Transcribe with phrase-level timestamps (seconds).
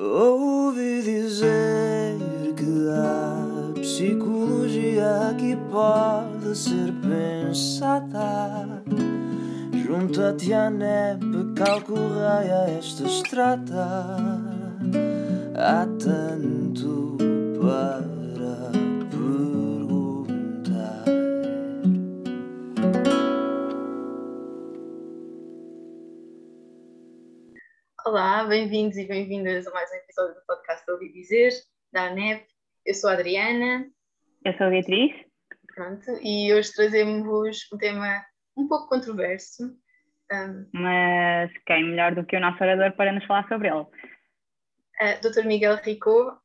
[0.00, 2.16] Ouvi dizer
[2.56, 8.80] que a psicologia aqui pode ser pensada.
[9.84, 14.06] Junta-te à NEP, calcorreia esta estrada.
[15.56, 17.18] Há tanto
[17.60, 18.17] para
[28.18, 31.52] Olá, bem-vindos e bem-vindas a mais um episódio do podcast Ouvi Dizer,
[31.92, 32.44] da ANEP.
[32.84, 33.88] Eu sou a Adriana,
[34.44, 35.12] Eu sou a Beatriz.
[35.72, 39.66] pronto, e hoje trazemos-vos um tema um pouco controverso.
[40.32, 43.82] Um, mas quem melhor do que o nosso orador para nos falar sobre ele?
[43.82, 45.46] Uh, Dr.
[45.46, 46.36] Miguel Rico,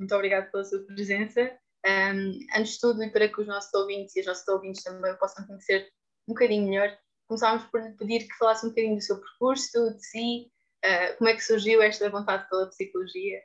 [0.00, 1.42] muito obrigado pela sua presença.
[1.86, 5.14] Um, antes de tudo, e para que os nossos ouvintes e as nossas ouvintes também
[5.18, 5.90] possam conhecer
[6.26, 10.06] um bocadinho melhor, começámos por lhe pedir que falasse um bocadinho do seu percurso, de
[10.06, 10.50] si,
[10.88, 13.42] uh, como é que surgiu esta vontade pela psicologia.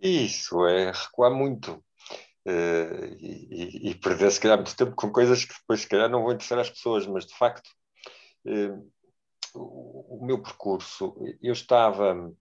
[0.00, 1.72] Isso é recuar muito
[2.46, 6.22] uh, e, e, perder, se calhar, muito tempo com coisas que depois, se calhar, não
[6.22, 7.68] vão interessar às pessoas, mas de facto,
[8.46, 8.90] uh,
[9.54, 12.32] o, o meu percurso, eu estava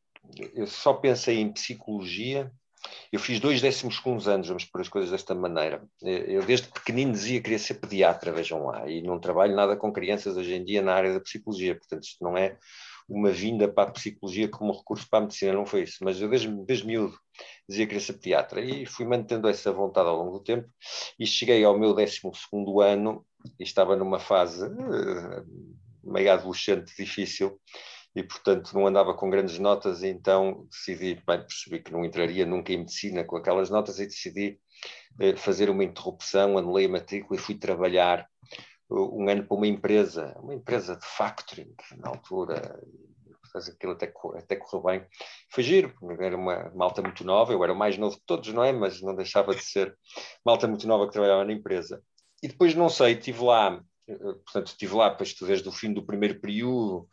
[0.54, 2.52] eu só pensei em psicologia.
[3.12, 5.84] Eu fiz dois décimos segundos anos, vamos pôr as coisas desta maneira.
[6.02, 9.92] Eu desde pequenino dizia que queria ser pediatra, vejam lá, e não trabalho nada com
[9.92, 12.58] crianças hoje em dia na área da psicologia, portanto isto não é
[13.10, 16.30] uma vinda para a psicologia como recurso para a medicina, não foi isso, mas eu
[16.30, 17.18] desde, desde miúdo
[17.68, 20.70] dizia que queria ser pediatra e fui mantendo essa vontade ao longo do tempo
[21.20, 23.26] e cheguei ao meu décimo segundo ano
[23.60, 25.46] e estava numa fase uh,
[26.04, 27.60] meio adolescente difícil
[28.16, 32.46] e, portanto, não andava com grandes notas, e então decidi, bem, percebi que não entraria
[32.46, 34.60] nunca em medicina com aquelas notas e decidi
[35.20, 39.68] eh, fazer uma interrupção, anulei a matrícula e fui trabalhar uh, um ano para uma
[39.68, 42.82] empresa, uma empresa de factoring, na altura,
[43.56, 45.08] aquilo até, até correu bem.
[45.50, 48.64] Foi giro, era uma malta muito nova, eu era o mais novo de todos, não
[48.64, 48.72] é?
[48.72, 49.96] Mas não deixava de ser
[50.46, 52.02] malta muito nova que trabalhava na empresa.
[52.42, 53.82] E depois, não sei, estive lá
[54.18, 55.10] portanto, estive lá
[55.46, 57.08] desde o fim do primeiro período,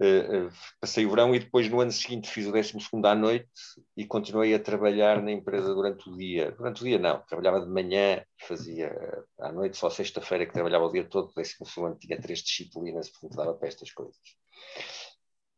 [0.00, 3.48] uh, uh, passei o verão e depois no ano seguinte fiz o 12 à noite
[3.96, 6.52] e continuei a trabalhar na empresa durante o dia.
[6.52, 8.92] Durante o dia não, trabalhava de manhã, fazia
[9.40, 13.10] à noite, só sexta-feira que trabalhava o dia todo, o 12 ano tinha três disciplinas,
[13.10, 14.16] portanto dava para estas coisas.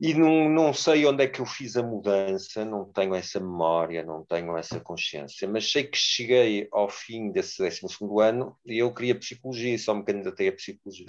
[0.04, 4.04] E não, não sei onde é que eu fiz a mudança, não tenho essa memória,
[4.04, 8.92] não tenho essa consciência, mas sei que cheguei ao fim desse 12 ano e eu
[8.92, 11.06] queria psicologia, só me candidatei a psicologia.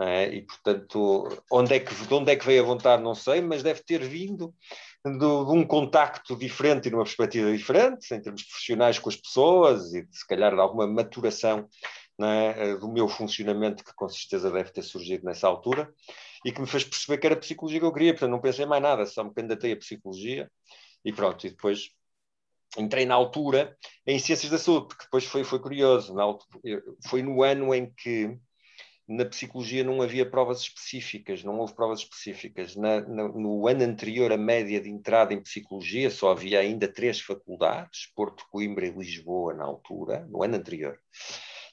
[0.00, 3.40] É, e, portanto, onde é que, de onde é que veio a vontade, não sei,
[3.40, 4.52] mas deve ter vindo
[5.06, 9.16] de, de um contacto diferente e de uma perspectiva diferente, em termos profissionais com as
[9.16, 11.68] pessoas e, de, se calhar, de alguma maturação
[12.20, 15.88] é, do meu funcionamento, que com certeza deve ter surgido nessa altura
[16.44, 18.82] e que me fez perceber que era psicologia que eu queria, portanto não pensei mais
[18.82, 20.50] nada, só me candidatei a psicologia
[21.04, 21.90] e pronto, e depois
[22.78, 23.76] entrei na altura
[24.06, 26.24] em ciências da saúde, porque depois foi, foi curioso, na,
[27.06, 28.38] foi no ano em que
[29.06, 32.76] na psicologia não havia provas específicas, não houve provas específicas.
[32.76, 38.10] Na, no ano anterior, a média de entrada em psicologia só havia ainda três faculdades,
[38.14, 40.98] Porto, Coimbra e Lisboa na altura, no ano anterior.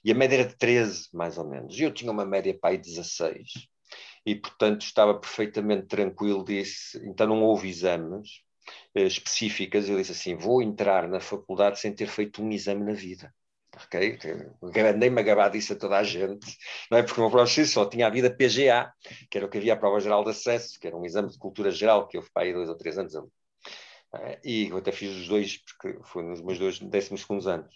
[0.03, 1.77] E a média era de 13, mais ou menos.
[1.77, 3.69] E eu tinha uma média para aí 16
[4.25, 6.43] e, portanto, estava perfeitamente tranquilo.
[6.43, 8.41] Disse, então não houve exames
[8.95, 9.89] eh, específicas.
[9.89, 13.33] Eu disse assim: vou entrar na faculdade sem ter feito um exame na vida.
[13.85, 14.19] Ok?
[14.97, 16.57] Nem-me acabar disso a toda a gente,
[16.91, 17.03] não é?
[17.03, 18.91] Porque o meu próprio só tinha a vida PGA,
[19.29, 21.37] que era o que havia a prova geral de acesso, que era um exame de
[21.37, 23.27] cultura geral que fui para aí dois ou três anos ali.
[24.43, 27.73] E eu até fiz os dois, porque foi nos meus dois décimos segundos anos.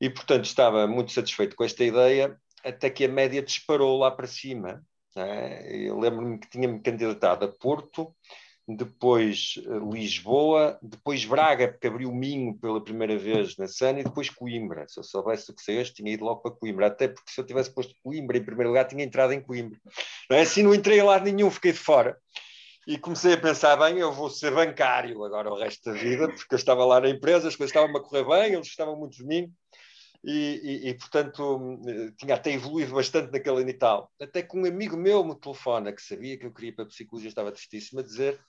[0.00, 4.26] E, portanto, estava muito satisfeito com esta ideia, até que a média disparou lá para
[4.26, 4.84] cima.
[5.16, 5.76] É?
[5.76, 8.14] Eu lembro-me que tinha-me candidatado a Porto,
[8.66, 9.54] depois
[9.92, 14.86] Lisboa, depois Braga, porque abriu o Minho pela primeira vez na SAN, e depois Coimbra.
[14.88, 17.44] Se eu soubesse o que hoje, tinha ido logo para Coimbra, até porque se eu
[17.44, 19.78] tivesse posto Coimbra em primeiro lugar, tinha entrado em Coimbra.
[20.30, 20.42] Não é?
[20.42, 22.16] Assim não entrei a lado nenhum, fiquei de fora.
[22.86, 26.54] E comecei a pensar, bem, eu vou ser bancário agora o resto da vida, porque
[26.54, 29.24] eu estava lá na empresa, as coisas estavam a correr bem, eles estavam muito de
[29.24, 29.52] mim,
[30.24, 31.80] e, e, e, portanto
[32.16, 34.12] tinha até evoluído bastante naquele ano e tal.
[34.20, 36.88] Até que um amigo meu me telefona, que sabia que eu queria ir para a
[36.88, 38.40] psicologia, estava tristíssimo, a dizer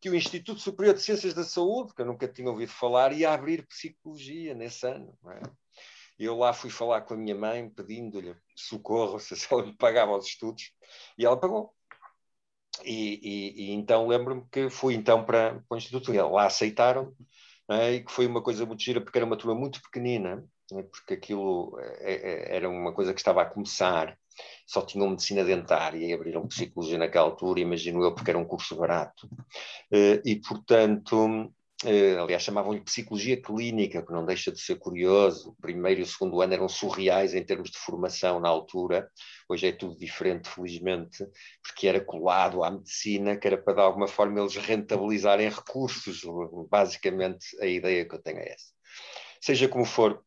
[0.00, 3.32] que o Instituto Superior de Ciências da Saúde, que eu nunca tinha ouvido falar, ia
[3.32, 5.14] abrir psicologia nesse ano.
[5.28, 5.42] É?
[6.18, 10.26] Eu lá fui falar com a minha mãe, pedindo-lhe socorro, se ela me pagava os
[10.26, 10.72] estudos,
[11.18, 11.74] e ela pagou.
[12.82, 17.14] E, e, então lembro-me que fui então para, para o Instituto, lá aceitaram,
[17.68, 17.94] é?
[17.94, 20.42] e que foi uma coisa muito gira, porque era uma turma muito pequenina?
[20.90, 24.16] Porque aquilo é, era uma coisa que estava a começar,
[24.66, 28.76] só tinham medicina dentária e abriram psicologia naquela altura, imagino eu, porque era um curso
[28.76, 29.28] barato.
[30.24, 31.52] E, portanto,
[32.22, 35.50] aliás, chamavam-lhe psicologia clínica, que não deixa de ser curioso.
[35.50, 39.10] O primeiro e o segundo ano eram surreais em termos de formação na altura.
[39.48, 41.26] Hoje é tudo diferente, felizmente,
[41.62, 46.22] porque era colado à medicina, que era para de alguma forma eles rentabilizarem recursos.
[46.70, 48.72] Basicamente, a ideia que eu tenho é essa.
[49.40, 50.22] Seja como for,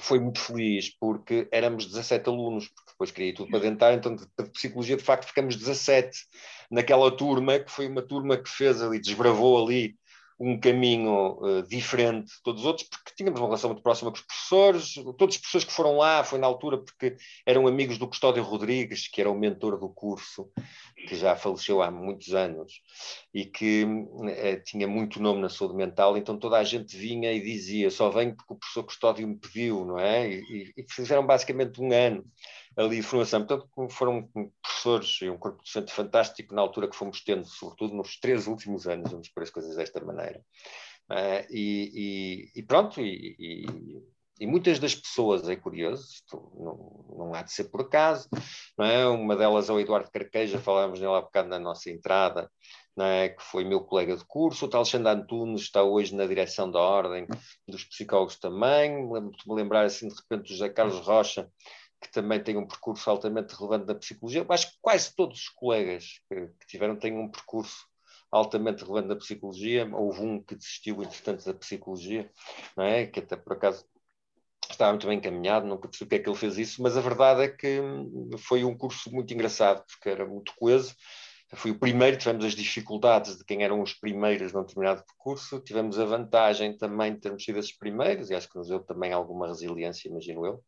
[0.00, 4.24] foi muito feliz porque éramos 17 alunos, porque depois queria tudo para dentro, então de,
[4.24, 6.18] de, psicologia de facto ficamos 17
[6.70, 9.96] naquela turma, que foi uma turma que fez ali, desbravou ali
[10.38, 14.16] um caminho uh, diferente de todos os outros, porque tínhamos uma relação muito próxima com
[14.16, 17.16] os professores, todos os professores que foram lá, foi na altura porque
[17.46, 20.50] eram amigos do Custódio Rodrigues, que era o mentor do curso,
[21.08, 22.80] que já faleceu há muitos anos,
[23.32, 27.40] e que uh, tinha muito nome na saúde mental, então toda a gente vinha e
[27.40, 30.28] dizia, só venho porque o professor Custódio me pediu, não é?
[30.28, 32.24] E, e fizeram basicamente um ano
[32.76, 33.44] ali formação.
[33.44, 34.28] Portanto, foram
[34.62, 38.86] professores e um corpo docente fantástico na altura que fomos tendo, sobretudo nos três últimos
[38.86, 40.40] anos, vamos pôr as coisas desta maneira.
[41.10, 41.90] Uh, e,
[42.54, 43.66] e, e, pronto, e,
[44.40, 48.26] e, muitas das pessoas, é curioso, isto não, não há de ser por acaso,
[48.78, 49.06] não é?
[49.06, 52.50] uma delas é o Eduardo Carqueja, falávamos nele há bocado na nossa entrada,
[52.98, 53.28] é?
[53.28, 56.80] que foi meu colega de curso, o tal Alexandre Antunes está hoje na direção da
[56.80, 57.26] Ordem
[57.68, 61.50] dos Psicólogos também, lembro-me de lembrar assim de repente do José Carlos Rocha,
[62.04, 64.44] que também tem um percurso altamente relevante na psicologia.
[64.44, 67.86] Que quase todos os colegas que, que tiveram têm um percurso
[68.30, 69.88] altamente relevante na psicologia.
[69.92, 72.30] Houve um que desistiu, entretanto, da psicologia,
[72.76, 73.06] não é?
[73.06, 73.84] que até por acaso
[74.70, 77.42] estava muito bem encaminhado, nunca percebi porque é que ele fez isso, mas a verdade
[77.42, 77.80] é que
[78.38, 80.94] foi um curso muito engraçado, porque era muito coeso.
[81.54, 85.98] Fui o primeiro, tivemos as dificuldades de quem eram os primeiros num determinado percurso, tivemos
[85.98, 89.46] a vantagem também de termos sido esses primeiros, e acho que nos deu também alguma
[89.46, 90.64] resiliência, imagino eu.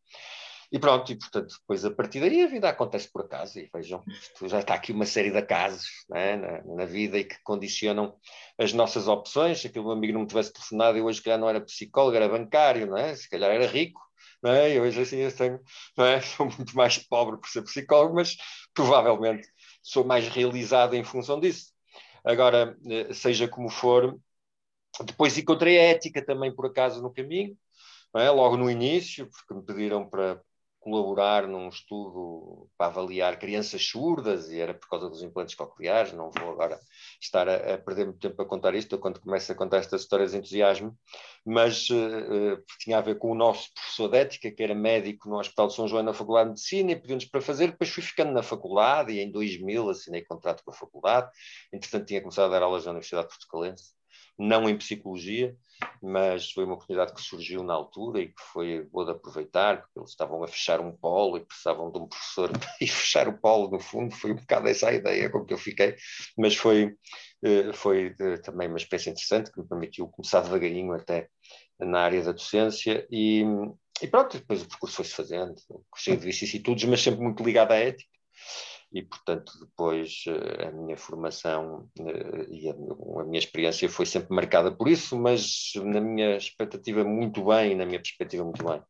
[0.72, 4.02] E pronto, e portanto, depois a partir daí a vida acontece por acaso, e vejam,
[4.44, 8.16] já está aqui uma série de acasos né, na, na, vida e que condicionam
[8.58, 9.60] as nossas opções.
[9.60, 12.28] Se aquele amigo não me tivesse telefonado, eu hoje, se calhar, não era psicólogo, era
[12.28, 13.14] bancário, não é?
[13.14, 14.00] se calhar era rico,
[14.42, 14.74] não é?
[14.74, 15.60] e hoje, assim, eu tenho,
[15.98, 16.20] é?
[16.22, 18.36] sou muito mais pobre por ser psicólogo, mas
[18.74, 19.48] provavelmente
[19.82, 21.72] sou mais realizado em função disso.
[22.24, 24.18] Agora, eh, seja como for,
[25.04, 27.56] depois encontrei a ética também, por acaso, no caminho.
[28.14, 28.30] É?
[28.30, 30.40] logo no início, porque me pediram para,
[30.86, 36.12] colaborar num estudo para avaliar crianças surdas e era por causa dos implantes cocleares.
[36.12, 36.78] Não vou agora
[37.20, 40.02] estar a, a perder muito tempo a contar isto, eu quando começo a contar estas
[40.02, 40.96] histórias entusiasmo,
[41.44, 45.40] mas uh, tinha a ver com o nosso professor de ética, que era médico no
[45.40, 47.72] Hospital de São João na Faculdade de Medicina e pediu-nos para fazer.
[47.72, 51.28] Depois fui ficando na faculdade e em 2000 assinei contrato com a faculdade.
[51.72, 53.95] Entretanto, tinha começado a dar aulas na Universidade Portucalense
[54.38, 55.56] não em psicologia,
[56.02, 59.98] mas foi uma oportunidade que surgiu na altura e que foi boa de aproveitar, porque
[59.98, 62.50] eles estavam a fechar um polo e precisavam de um professor
[62.80, 65.58] e fechar o polo, no fundo, foi um bocado essa a ideia com que eu
[65.58, 65.96] fiquei,
[66.36, 66.94] mas foi,
[67.42, 71.28] eh, foi eh, também uma experiência interessante que me permitiu começar devagarinho até
[71.78, 73.44] na área da docência e,
[74.02, 75.54] e pronto, depois o percurso foi-se fazendo,
[75.96, 78.16] cheio de vicissitudes, mas sempre muito ligado à ética
[78.92, 82.74] e, portanto, depois eh, a minha formação eh, e a,
[83.24, 87.98] minha experiência foi sempre marcada por isso, mas na minha expectativa muito bem, na minha
[87.98, 88.82] perspectiva muito bem,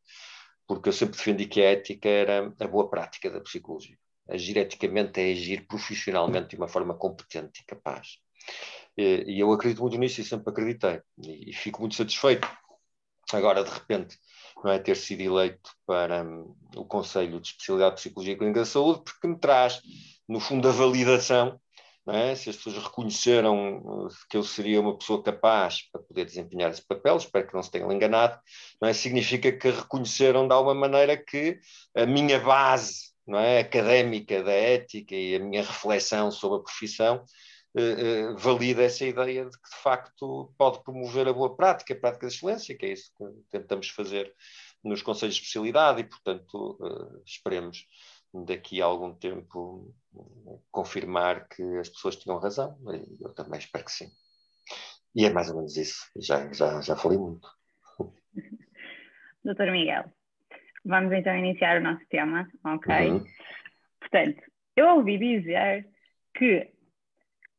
[0.66, 3.96] porque eu sempre defendi que a ética era a boa prática da psicologia.
[4.28, 8.18] Agir eticamente é agir profissionalmente de uma forma competente e capaz.
[8.96, 12.48] E eu acredito muito nisso e sempre acreditei, e fico muito satisfeito.
[13.32, 14.18] Agora, de repente,
[14.66, 18.60] não é ter sido eleito para um, o Conselho de Especialidade de Psicologia e Clínica
[18.60, 19.80] da Saúde, porque me traz,
[20.28, 21.60] no fundo, a validação,
[22.08, 22.34] é?
[22.34, 26.84] se as pessoas reconheceram uh, que eu seria uma pessoa capaz para poder desempenhar esse
[26.84, 28.40] papel, espero que não se tenham enganado,
[28.82, 28.92] é?
[28.92, 31.60] significa que reconheceram de alguma maneira que
[31.96, 33.60] a minha base é?
[33.60, 37.24] académica da ética e a minha reflexão sobre a profissão
[37.76, 41.96] uh, uh, valida essa ideia de que, de facto, pode promover a boa prática, a
[41.96, 44.32] prática de excelência, que é isso que tentamos fazer
[44.82, 47.86] nos conselhos de especialidade e, portanto, uh, esperemos
[48.46, 49.94] daqui a algum tempo
[50.70, 52.76] confirmar que as pessoas tinham razão.
[52.92, 54.10] E eu também espero que sim.
[55.14, 56.10] E é mais ou menos isso.
[56.16, 57.48] Já, já, já falei muito.
[59.44, 60.12] Doutor Miguel,
[60.84, 63.10] vamos então iniciar o nosso tema, ok?
[63.10, 63.24] Uhum.
[64.00, 64.42] Portanto,
[64.76, 65.88] eu ouvi dizer
[66.36, 66.75] que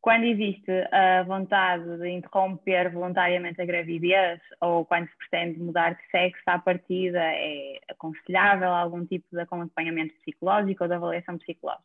[0.01, 6.09] quando existe a vontade de interromper voluntariamente a gravidez ou quando se pretende mudar de
[6.09, 11.83] sexo, à partida é aconselhável algum tipo de acompanhamento psicológico ou de avaliação psicológica.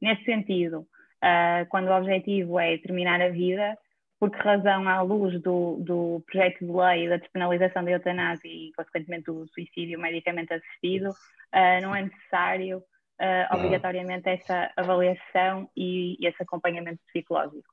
[0.00, 3.78] Nesse sentido, uh, quando o objetivo é terminar a vida,
[4.18, 8.72] por que razão, à luz do, do projeto de lei da despenalização da eutanásia e,
[8.76, 12.82] consequentemente, do suicídio medicamente assistido, uh, não é necessário
[13.20, 17.72] uh, obrigatoriamente essa avaliação e esse acompanhamento psicológico?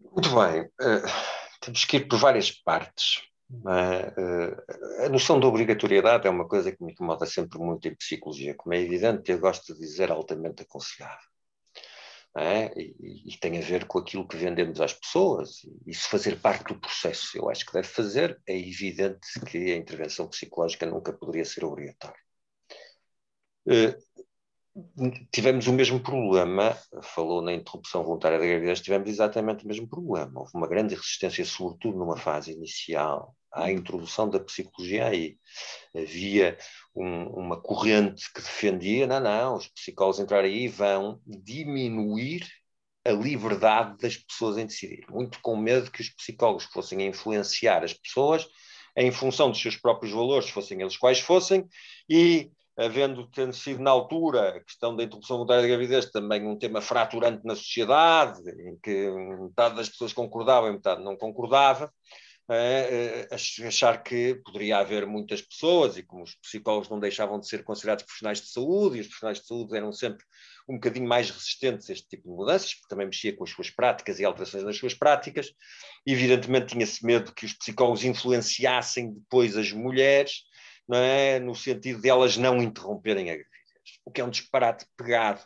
[0.00, 1.02] Muito bem, uh,
[1.60, 3.22] temos que ir por várias partes.
[3.50, 8.54] Uh, a noção de obrigatoriedade é uma coisa que me incomoda sempre muito em psicologia,
[8.54, 11.28] como é evidente, eu gosto de dizer altamente aconselhável.
[12.36, 12.66] É?
[12.78, 16.78] E, e, tem a ver com aquilo que vendemos às pessoas, isso fazer parte do
[16.78, 18.40] processo, eu acho que deve fazer.
[18.46, 22.20] É evidente que a intervenção psicológica nunca poderia ser obrigatória.
[23.66, 23.96] Uh,
[25.32, 30.40] tivemos o mesmo problema, falou na interrupção voluntária da gravidez, tivemos exatamente o mesmo problema.
[30.40, 35.36] Houve uma grande resistência, sobretudo numa fase inicial, à introdução da psicologia aí.
[35.94, 36.56] Havia
[36.94, 42.46] um, uma corrente que defendia, não, não, os psicólogos entrarem aí vão diminuir
[43.04, 45.04] a liberdade das pessoas em decidir.
[45.08, 48.46] Muito com medo que os psicólogos fossem influenciar as pessoas
[48.96, 51.64] em função dos seus próprios valores, fossem eles quais fossem,
[52.08, 56.56] e havendo tendo sido na altura a questão da interrupção voluntária da gravidez também um
[56.56, 61.92] tema fraturante na sociedade, em que metade das pessoas concordava e metade não concordava,
[62.50, 63.28] é,
[63.66, 68.04] achar que poderia haver muitas pessoas, e como os psicólogos não deixavam de ser considerados
[68.04, 70.24] profissionais de saúde, e os profissionais de saúde eram sempre
[70.68, 73.70] um bocadinho mais resistentes a este tipo de mudanças, porque também mexia com as suas
[73.70, 75.52] práticas e alterações nas suas práticas,
[76.06, 80.42] evidentemente tinha-se medo que os psicólogos influenciassem depois as mulheres,
[80.96, 81.38] é?
[81.38, 85.40] no sentido de elas não interromperem a gravidez, o que é um disparate pegado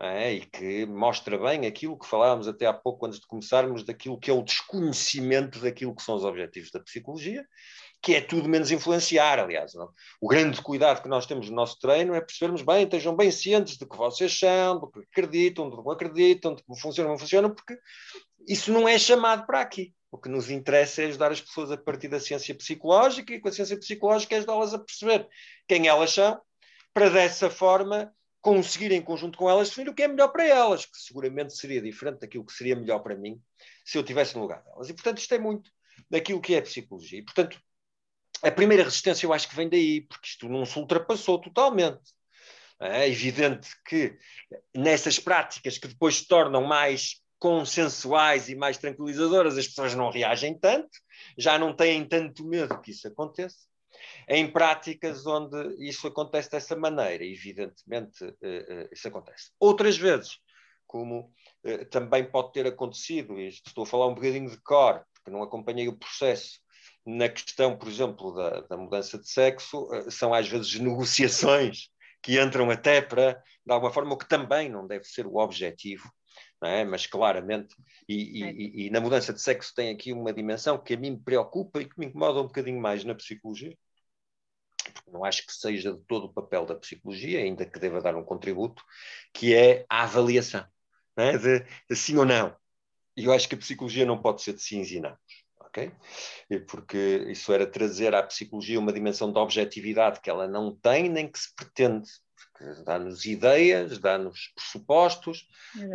[0.00, 0.32] é?
[0.34, 4.30] e que mostra bem aquilo que falávamos até há pouco, antes de começarmos, daquilo que
[4.30, 7.44] é o desconhecimento daquilo que são os objetivos da psicologia,
[8.02, 9.74] que é tudo menos influenciar, aliás.
[9.74, 9.90] Não?
[10.20, 13.78] O grande cuidado que nós temos no nosso treino é percebermos bem, estejam bem cientes
[13.78, 17.14] do que vocês são, do que acreditam, do que não acreditam, de como funcionam ou
[17.14, 17.76] não funcionam, porque
[18.46, 19.94] isso não é chamado para aqui.
[20.16, 23.48] O que nos interessa é ajudar as pessoas a partir da ciência psicológica e com
[23.48, 25.28] a ciência psicológica é ajudá-las a perceber
[25.68, 26.40] quem elas são,
[26.94, 30.86] para dessa forma conseguir em conjunto com elas definir o que é melhor para elas,
[30.86, 33.38] que seguramente seria diferente daquilo que seria melhor para mim
[33.84, 34.88] se eu estivesse no lugar delas.
[34.88, 35.70] E, portanto, isto é muito
[36.08, 37.18] daquilo que é psicologia.
[37.18, 37.60] E, portanto,
[38.42, 42.00] a primeira resistência eu acho que vem daí, porque isto não se ultrapassou totalmente.
[42.80, 44.16] É evidente que
[44.74, 50.58] nessas práticas que depois se tornam mais consensuais e mais tranquilizadoras, as pessoas não reagem
[50.58, 50.98] tanto,
[51.36, 53.56] já não têm tanto medo que isso aconteça
[54.28, 59.50] em práticas onde isso acontece dessa maneira, evidentemente eh, eh, isso acontece.
[59.58, 60.38] Outras vezes,
[60.86, 61.32] como
[61.64, 65.42] eh, também pode ter acontecido, e estou a falar um bocadinho de cor, porque não
[65.42, 66.60] acompanhei o processo,
[67.04, 71.88] na questão, por exemplo, da, da mudança de sexo, são às vezes negociações
[72.20, 76.10] que entram até para, de alguma forma, o que também não deve ser o objetivo,
[76.62, 76.84] é?
[76.84, 77.74] mas claramente,
[78.08, 81.20] e, e, e, na mudança de sexo tem aqui uma dimensão que a mim me
[81.20, 83.76] preocupa e que me incomoda um bocadinho mais na psicologia,
[84.92, 88.16] porque não acho que seja de todo o papel da psicologia, ainda que deva dar
[88.16, 88.82] um contributo,
[89.32, 90.64] que é a avaliação,
[91.16, 91.36] é?
[91.36, 92.56] de, de, sim ou não.
[93.16, 95.16] E eu acho que a psicologia não pode ser de sims e não.
[95.60, 95.92] Okay?
[96.68, 101.30] Porque isso era trazer à psicologia uma dimensão de objetividade que ela não tem nem
[101.30, 102.08] que se pretende.
[102.84, 105.46] Dá-nos ideias, dá-nos pressupostos,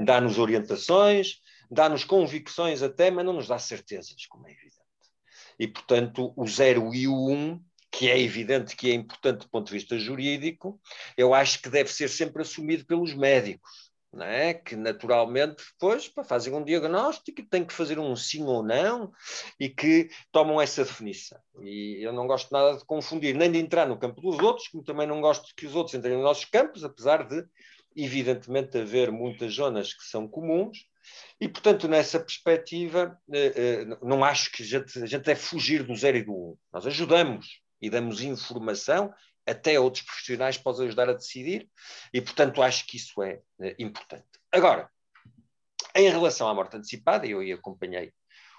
[0.06, 4.82] dá-nos orientações, dá-nos convicções até, mas não nos dá certezas, como é evidente.
[5.60, 9.68] E, portanto, o zero e o um que é evidente que é importante do ponto
[9.68, 10.80] de vista jurídico,
[11.18, 14.54] eu acho que deve ser sempre assumido pelos médicos, é?
[14.54, 19.12] que naturalmente depois fazem um diagnóstico e têm que fazer um sim ou não
[19.60, 21.40] e que tomam essa definição.
[21.62, 24.84] E eu não gosto nada de confundir, nem de entrar no campo dos outros, como
[24.84, 27.46] também não gosto que os outros entrem nos nossos campos, apesar de,
[27.96, 30.86] evidentemente, haver muitas zonas que são comuns.
[31.40, 35.84] E, portanto, nessa perspectiva, eh, eh, não acho que a gente, a gente deve fugir
[35.84, 36.58] do zero e do um.
[36.72, 39.12] Nós ajudamos, e damos informação
[39.46, 41.70] até outros profissionais possam ajudar a decidir,
[42.14, 44.28] e portanto acho que isso é, é importante.
[44.52, 44.90] Agora,
[45.96, 48.14] em relação à morte antecipada, eu acompanhei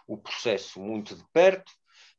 [0.07, 1.73] o processo muito de perto,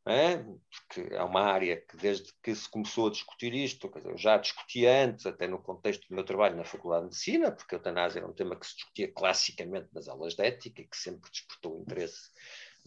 [0.06, 0.38] é?
[0.38, 5.06] porque é uma área que desde que se começou a discutir isto, eu já discutia
[5.06, 8.28] antes, até no contexto do meu trabalho na Faculdade de Medicina, porque a eutanásia era
[8.28, 12.30] um tema que se discutia classicamente nas aulas de ética e que sempre despertou interesse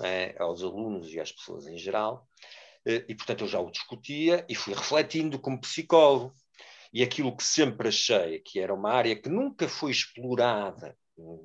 [0.00, 0.34] é?
[0.38, 2.28] aos alunos e às pessoas em geral.
[2.86, 6.34] Eh, e, portanto, eu já o discutia e fui refletindo como psicólogo.
[6.92, 10.96] E aquilo que sempre achei que era uma área que nunca foi explorada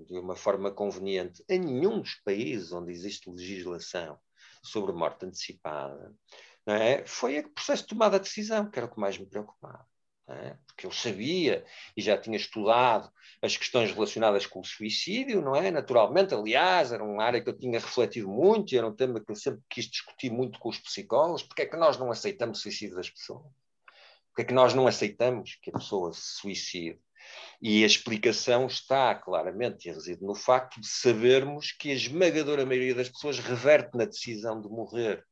[0.08, 4.18] de uma forma conveniente em nenhum dos países onde existe legislação
[4.64, 6.14] sobre morte antecipada,
[6.68, 7.06] é?
[7.06, 9.86] foi o processo de tomada de decisão, que era o que mais me preocupava.
[10.34, 10.56] É?
[10.68, 13.12] Porque eu sabia e já tinha estudado
[13.42, 15.72] as questões relacionadas com o suicídio, não é?
[15.72, 19.32] Naturalmente, aliás, era uma área que eu tinha refletido muito e era um tema que
[19.32, 21.44] eu sempre quis discutir muito com os psicólogos.
[21.44, 23.52] Porque é que nós não aceitamos o suicídio das pessoas?
[24.28, 27.00] Porque é que nós não aceitamos que a pessoa se suicide?
[27.62, 32.96] E a explicação está claramente e reside no facto de sabermos que a esmagadora maioria
[32.96, 35.26] das pessoas reverte na decisão de morrer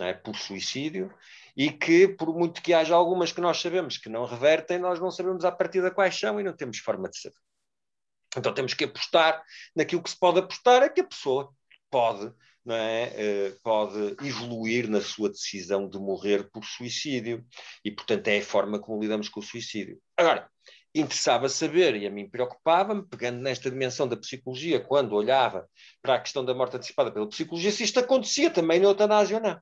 [0.00, 0.12] é?
[0.12, 1.12] por suicídio
[1.56, 5.10] e que, por muito que haja algumas que nós sabemos que não revertem, nós não
[5.10, 7.36] sabemos a partir da quais são e não temos forma de saber.
[8.36, 9.42] Então temos que apostar
[9.74, 11.52] naquilo que se pode apostar, é que a pessoa
[11.90, 12.32] pode,
[12.64, 17.44] não é, eh, pode evoluir na sua decisão de morrer por suicídio
[17.84, 20.00] e, portanto, é a forma como lidamos com o suicídio.
[20.16, 20.50] Agora,
[20.94, 25.68] interessava saber, e a mim preocupava-me, pegando nesta dimensão da psicologia, quando olhava
[26.00, 29.42] para a questão da morte antecipada pela psicologia, se isto acontecia também na eutanásia ou
[29.42, 29.60] não.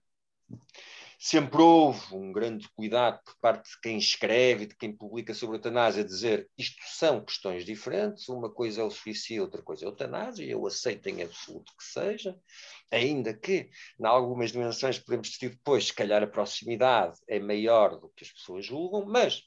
[1.24, 5.54] Sempre houve um grande cuidado por parte de quem escreve e de quem publica sobre
[5.54, 9.86] a eutanásia, dizer isto são questões diferentes, uma coisa é o suicídio, outra coisa é
[9.86, 12.36] a eutanásia, eu aceito em absoluto que seja,
[12.90, 13.70] ainda que,
[14.00, 18.32] em algumas dimensões, podemos discutir depois, se calhar a proximidade é maior do que as
[18.32, 19.44] pessoas julgam, mas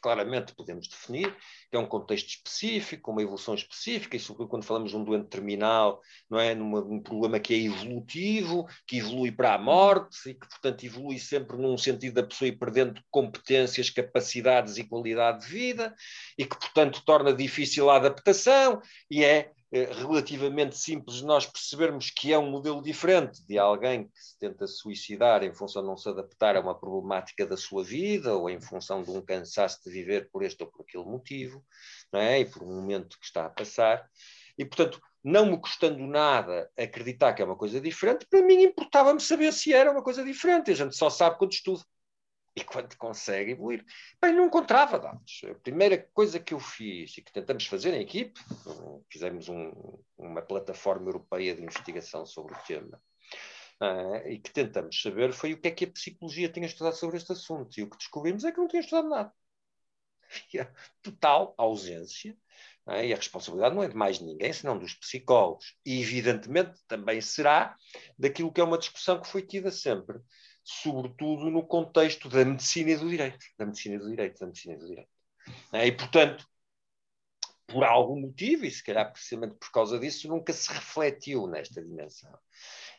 [0.00, 1.34] claramente podemos definir,
[1.70, 6.00] que é um contexto específico, uma evolução específica, sobretudo quando falamos de um doente terminal,
[6.30, 6.54] não é?
[6.54, 11.56] Num problema que é evolutivo, que evolui para a morte, e que, portanto, evolui sempre
[11.56, 15.94] num sentido da pessoa ir perdendo competências, capacidades e qualidade de vida,
[16.36, 22.38] e que, portanto, torna difícil a adaptação, e é relativamente simples nós percebermos que é
[22.38, 26.56] um modelo diferente de alguém que se tenta suicidar em função de não se adaptar
[26.56, 30.42] a uma problemática da sua vida ou em função de um cansaço de viver por
[30.42, 31.62] este ou por aquele motivo,
[32.10, 32.40] não é?
[32.40, 34.08] e por um momento que está a passar.
[34.56, 39.20] E, portanto, não me custando nada acreditar que é uma coisa diferente, para mim importava-me
[39.20, 40.70] saber se era uma coisa diferente.
[40.70, 41.82] A gente só sabe quando estuda
[42.58, 43.84] e quando consegue evoluir.
[44.20, 45.42] Bem, não encontrava dados.
[45.50, 48.38] A primeira coisa que eu fiz e que tentamos fazer em equipe,
[49.10, 49.72] fizemos um,
[50.16, 53.00] uma plataforma europeia de investigação sobre o tema,
[53.80, 57.16] uh, e que tentamos saber foi o que é que a psicologia tinha estudado sobre
[57.16, 57.78] este assunto.
[57.78, 59.32] E o que descobrimos é que não tinha estudado nada.
[60.30, 60.70] Havia
[61.02, 62.36] total ausência
[62.86, 63.06] é?
[63.06, 65.74] e a responsabilidade não é de mais ninguém, senão dos psicólogos.
[65.84, 67.76] E, evidentemente, também será
[68.18, 70.20] daquilo que é uma discussão que foi tida sempre
[70.68, 74.74] sobretudo no contexto da medicina e do direito, da medicina e do direito, da medicina
[74.74, 75.10] e do direito.
[75.72, 76.46] É, e, portanto,
[77.66, 82.38] por algum motivo, e se calhar precisamente por causa disso, nunca se refletiu nesta dimensão.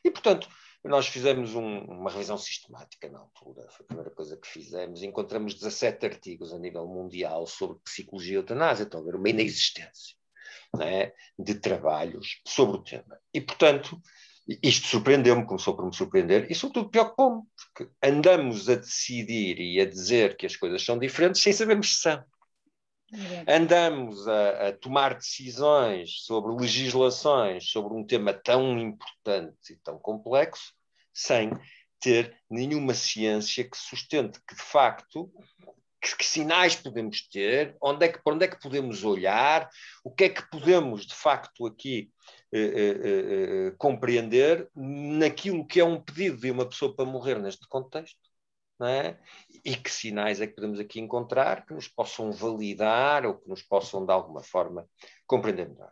[0.04, 0.50] E, portanto,
[0.84, 5.04] nós fizemos um, uma revisão sistemática na altura, foi a primeira coisa que fizemos.
[5.04, 10.16] Encontramos 17 artigos a nível mundial sobre psicologia e eutanásia, então haver uma inexistência
[10.76, 13.20] né, de trabalhos sobre o tema.
[13.32, 14.02] E, portanto,
[14.64, 19.86] isto surpreendeu-me, começou por me surpreender e, sobretudo, preocupou-me, porque andamos a decidir e a
[19.86, 22.24] dizer que as coisas são diferentes sem sabermos se são.
[23.48, 30.74] Andamos a, a, tomar decisões sobre legislações sobre um tema tão importante e tão complexo
[31.12, 31.52] sem
[32.00, 35.32] ter nenhuma ciência que sustente que, de facto,
[36.02, 39.70] que, que, sinais podemos ter, onde é que, para onde é que podemos olhar,
[40.04, 42.10] o que é que podemos, de facto, aqui
[42.52, 47.40] eh, eh, eh, eh, compreender naquilo que é um pedido de uma pessoa para morrer
[47.40, 48.18] neste contexto.
[48.82, 49.18] É?
[49.66, 53.62] E que sinais é que podemos aqui encontrar que nos possam validar ou que nos
[53.62, 54.88] possam, de alguma forma,
[55.28, 55.92] compreender melhor.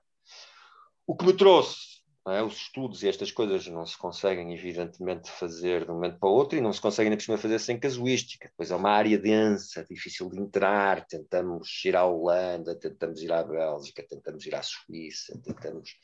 [1.06, 1.97] O que me trouxe
[2.32, 2.44] é?
[2.44, 6.34] Os estudos e estas coisas não se conseguem, evidentemente, fazer de um momento para o
[6.34, 8.50] outro e não se conseguem, por cima, fazer sem casuística.
[8.50, 11.06] Depois é uma área densa, difícil de entrar.
[11.06, 15.96] Tentamos ir à Holanda, tentamos ir à Bélgica, tentamos ir à Suíça, tentamos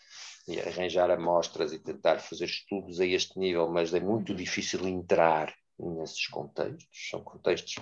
[0.68, 6.28] arranjar amostras e tentar fazer estudos a este nível, mas é muito difícil entrar nesses
[6.28, 7.10] contextos.
[7.10, 7.76] São contextos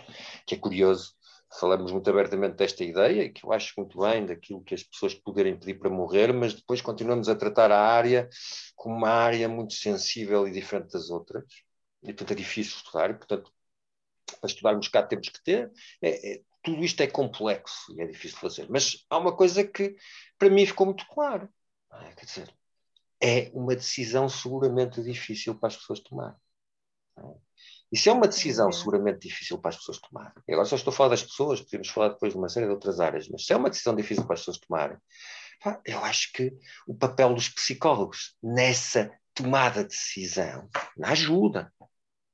[0.46, 1.14] que é curioso
[1.60, 5.58] falamos muito abertamente desta ideia, que eu acho muito bem, daquilo que as pessoas poderem
[5.58, 8.30] pedir para morrer, mas depois continuamos a tratar a área
[8.76, 11.44] como uma área muito sensível e diferente das outras.
[12.04, 13.52] E, portanto, é difícil estudar, e, portanto,
[14.40, 15.72] para estudarmos cá temos que ter.
[16.02, 18.68] É, é, tudo isto é complexo e é difícil fazer.
[18.70, 19.96] Mas há uma coisa que,
[20.38, 21.50] para mim, ficou muito claro.
[21.92, 22.14] É?
[22.14, 22.56] Quer dizer,
[23.22, 26.36] é uma decisão seguramente difícil para as pessoas tomarem.
[27.92, 30.32] Isso é uma decisão seguramente difícil para as pessoas tomarem.
[30.48, 32.72] E agora só estou a falar das pessoas, podemos falar depois de uma série de
[32.72, 34.98] outras áreas, mas se é uma decisão difícil para as pessoas tomarem,
[35.86, 36.54] eu acho que
[36.88, 41.72] o papel dos psicólogos nessa tomada de decisão, na ajuda,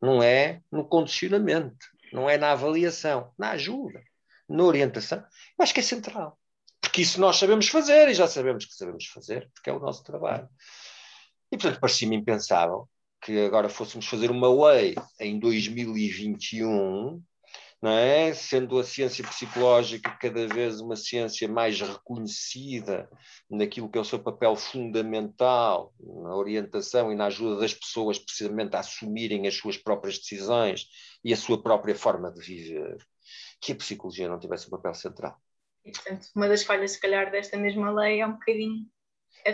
[0.02, 4.02] não é no condicionamento, não é na avaliação, na ajuda,
[4.48, 6.40] na orientação, eu acho que é central.
[6.80, 10.04] Porque isso nós sabemos fazer e já sabemos que sabemos fazer, porque é o nosso
[10.04, 10.48] trabalho.
[11.52, 12.88] E, portanto, parecia-me impensável
[13.22, 17.22] que agora fôssemos fazer uma lei em 2021,
[17.82, 18.34] não é?
[18.34, 23.10] sendo a ciência psicológica cada vez uma ciência mais reconhecida
[23.50, 28.76] naquilo que é o seu papel fundamental na orientação e na ajuda das pessoas precisamente
[28.76, 30.88] a assumirem as suas próprias decisões
[31.24, 32.98] e a sua própria forma de viver.
[33.60, 35.36] que a psicologia não tivesse um papel central.
[35.84, 38.86] E, portanto, uma das falhas, se calhar, desta mesma lei é um bocadinho.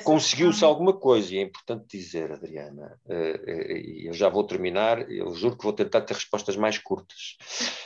[0.03, 5.33] Conseguiu-se alguma coisa, e é importante dizer, Adriana, eh, e eu já vou terminar, eu
[5.35, 7.37] juro que vou tentar ter respostas mais curtas,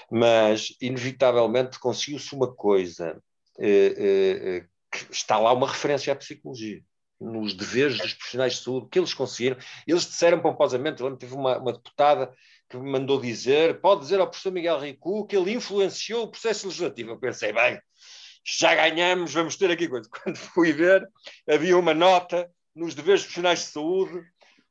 [0.10, 3.22] mas, inevitavelmente, conseguiu-se uma coisa,
[3.60, 6.82] eh, que está lá uma referência à psicologia
[7.20, 9.58] nos deveres dos profissionais de saúde, que eles conseguiram.
[9.88, 12.32] Eles disseram pomposamente, eu lembro, teve uma, uma deputada
[12.70, 16.68] que me mandou dizer, pode dizer ao professor Miguel Ricu que ele influenciou o processo
[16.68, 17.12] legislativo.
[17.12, 17.80] Eu pensei, bem,
[18.48, 20.10] já ganhamos, vamos ter aqui coisa.
[20.24, 21.08] Quando fui ver,
[21.48, 24.26] havia uma nota nos deveres profissionais de saúde,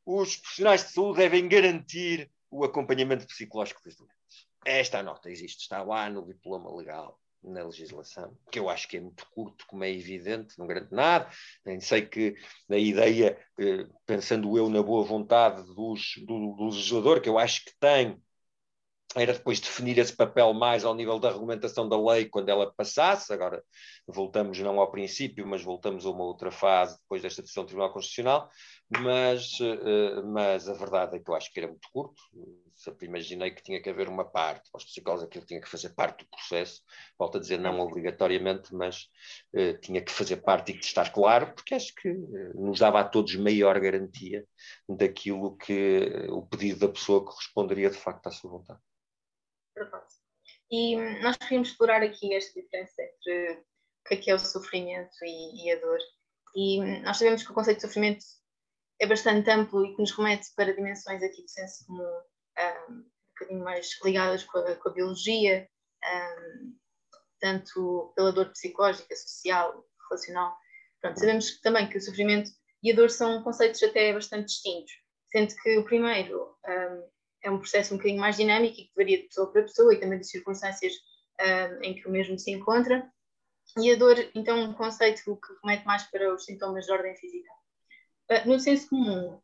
[0.06, 4.46] os profissionais de saúde devem garantir o acompanhamento psicológico dos doentes.
[4.64, 9.00] Esta nota existe, está lá no diploma legal na legislação, que eu acho que é
[9.00, 11.30] muito curto, como é evidente, não garante nada.
[11.64, 12.34] Nem sei que
[12.68, 17.64] a ideia, eh, pensando eu na boa vontade dos, do, do legislador, que eu acho
[17.64, 18.20] que tem,
[19.16, 23.32] era depois definir esse papel mais ao nível da regulamentação da lei quando ela passasse.
[23.32, 23.62] Agora
[24.06, 27.92] voltamos não ao princípio, mas voltamos a uma outra fase depois desta decisão do Tribunal
[27.92, 28.50] Constitucional.
[28.88, 32.20] Mas, eh, mas a verdade é que eu acho que era muito curto
[32.76, 35.90] sempre imaginei que tinha que haver uma parte, para os psicólogos aquilo tinha que fazer
[35.90, 36.82] parte do processo,
[37.18, 39.08] volto a dizer não obrigatoriamente, mas
[39.54, 43.00] uh, tinha que fazer parte e que estar claro, porque acho que uh, nos dava
[43.00, 44.44] a todos maior garantia
[44.88, 48.80] daquilo que o pedido da pessoa corresponderia de facto à sua vontade.
[49.76, 50.06] Perfeito.
[50.70, 55.16] E nós queríamos explorar aqui esta diferença entre o que é, que é o sofrimento
[55.22, 55.98] e, e a dor.
[56.56, 58.24] E nós sabemos que o conceito de sofrimento
[58.98, 62.02] é bastante amplo e que nos remete para dimensões aqui do senso comum
[62.88, 63.04] um,
[63.38, 65.68] bocadinho mais ligadas com a, com a biologia,
[66.02, 66.74] um,
[67.38, 70.56] tanto pela dor psicológica, social, relacional.
[71.02, 72.50] Pronto, sabemos também que o sofrimento
[72.82, 74.92] e a dor são conceitos até bastante distintos,
[75.30, 77.15] sendo que o primeiro um,
[77.46, 80.00] é um processo um bocadinho mais dinâmico e que varia de pessoa para pessoa e
[80.00, 80.92] também de circunstâncias
[81.40, 83.08] um, em que o mesmo se encontra.
[83.78, 87.14] E a dor, então, é um conceito que remete mais para os sintomas de ordem
[87.16, 87.50] física.
[88.30, 89.42] Uh, no senso comum, uh,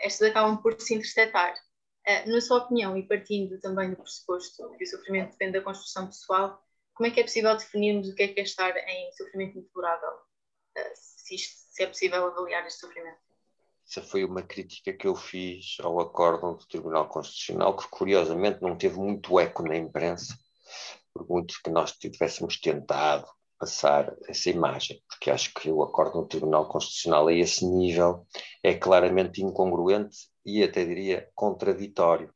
[0.00, 1.54] estas acabam por se interceptar
[2.08, 6.06] Uh, na sua opinião, e partindo também do pressuposto que o sofrimento depende da construção
[6.06, 9.58] pessoal, como é que é possível definirmos o que é que é estar em sofrimento
[9.58, 10.12] intolerável?
[10.78, 13.18] Uh, se, se, é possível avaliar este sofrimento?
[13.88, 18.76] Essa foi uma crítica que eu fiz ao acórdão do Tribunal Constitucional, que curiosamente não
[18.76, 20.36] teve muito eco na imprensa,
[21.14, 23.26] por muito que nós tivéssemos tentado
[23.58, 28.26] passar essa imagem, porque acho que o acórdão do Tribunal Constitucional a esse nível
[28.62, 32.34] é claramente incongruente e até diria contraditório.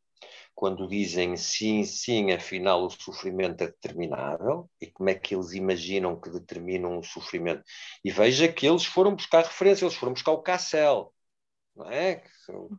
[0.55, 6.21] Quando dizem sim, sim, afinal o sofrimento é determinável, e como é que eles imaginam
[6.21, 7.65] que determinam o sofrimento?
[8.05, 11.13] E veja que eles foram buscar referência, eles foram buscar o Cassel,
[11.77, 12.23] não é?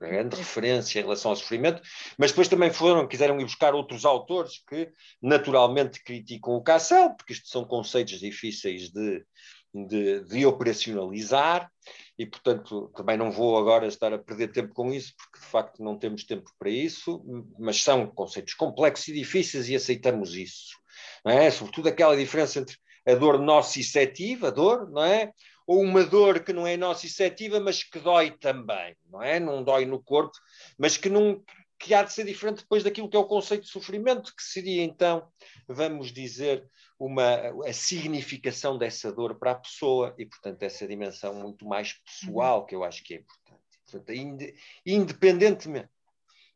[0.02, 1.82] A grande referência em relação ao sofrimento,
[2.18, 7.34] mas depois também foram, quiseram ir buscar outros autores que naturalmente criticam o Cassel, porque
[7.34, 9.26] isto são conceitos difíceis de,
[9.74, 11.72] de, de, operacionalizar
[12.18, 15.84] e, portanto, também não vou agora estar a perder tempo com isso, porque de facto
[15.84, 17.24] não temos tempo para isso,
[17.58, 20.78] mas são conceitos complexos e difíceis e aceitamos isso.
[21.26, 21.50] Não é?
[21.50, 22.78] Sobretudo aquela diferença entre
[23.08, 25.32] a dor nociceptiva, a dor, não é?
[25.72, 29.40] Ou uma dor que não é nociceptiva, mas que dói também, não é?
[29.40, 30.38] Não dói no corpo,
[30.78, 31.42] mas que não,
[31.80, 34.84] que há de ser diferente depois daquilo que é o conceito de sofrimento, que seria
[34.84, 35.26] então,
[35.70, 41.66] vamos dizer, uma, a significação dessa dor para a pessoa e, portanto, essa dimensão muito
[41.66, 43.62] mais pessoal que eu acho que é importante.
[43.90, 44.54] Portanto, ind,
[44.86, 45.90] independentemente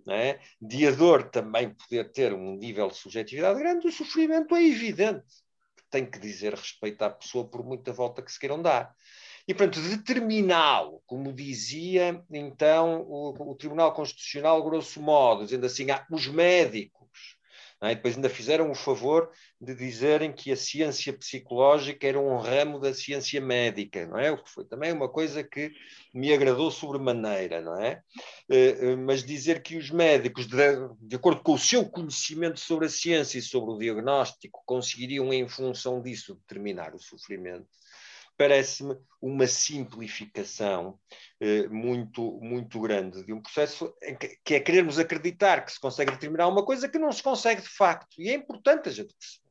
[0.09, 4.61] é, de a dor também poder ter um nível de subjetividade grande, o sofrimento é
[4.61, 5.44] evidente
[5.89, 8.93] tem que dizer respeito à pessoa por muita volta que se queiram dar.
[9.47, 16.05] E, portanto, determiná-lo, como dizia então o, o, Tribunal Constitucional, grosso modo, dizendo assim, ah,
[16.09, 17.04] os médicos,
[17.81, 17.95] é?
[17.95, 22.93] depois ainda fizeram o favor de dizerem que a ciência psicológica era um ramo da
[22.93, 24.31] ciência médica, não é?
[24.31, 25.71] O que foi também uma coisa que
[26.13, 28.01] me agradou sobremaneira, não é?
[28.49, 32.89] Eh, eh, mas dizer que os médicos, de acordo com o seu conhecimento sobre a
[32.89, 37.67] ciência e sobre o diagnóstico, conseguiriam, em função disso, determinar o sofrimento
[38.37, 40.99] parece-me uma simplificação
[41.39, 46.11] eh, muito, muito grande de um processo que, que, é querermos acreditar que se consegue
[46.11, 48.15] determinar uma coisa que não se consegue de facto.
[48.19, 49.45] E é importante a gente perceber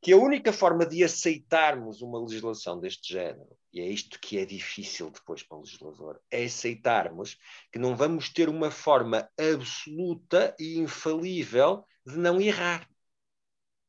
[0.00, 4.44] que a única forma de aceitarmos uma legislação deste género, e é isto que é
[4.44, 7.36] difícil depois para o legislador, é aceitarmos
[7.72, 12.88] que não vamos ter uma forma absoluta e infalível de não errar.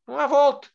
[0.07, 0.69] Não há volta.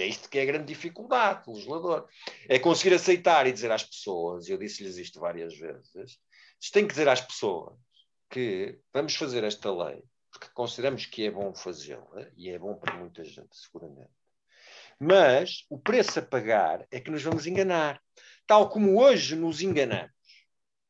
[0.00, 2.08] É isto que é a grande dificuldade do legislador.
[2.48, 6.18] É conseguir aceitar e dizer às pessoas, e eu disse-lhes isto várias vezes,
[6.72, 7.76] tem que dizer às pessoas
[8.30, 12.96] que vamos fazer esta lei porque consideramos que é bom fazê-la, e é bom para
[12.96, 14.10] muita gente, seguramente.
[15.00, 18.00] Mas o preço a pagar é que nos vamos enganar.
[18.46, 20.12] Tal como hoje nos enganamos,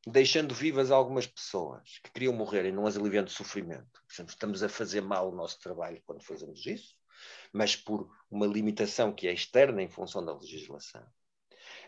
[0.06, 4.02] deixando vivas algumas pessoas que queriam morrer e não as aliviando de sofrimento.
[4.08, 6.96] Estamos a fazer mal o nosso trabalho quando fazemos isso,
[7.52, 11.04] mas por uma limitação que é externa em função da legislação.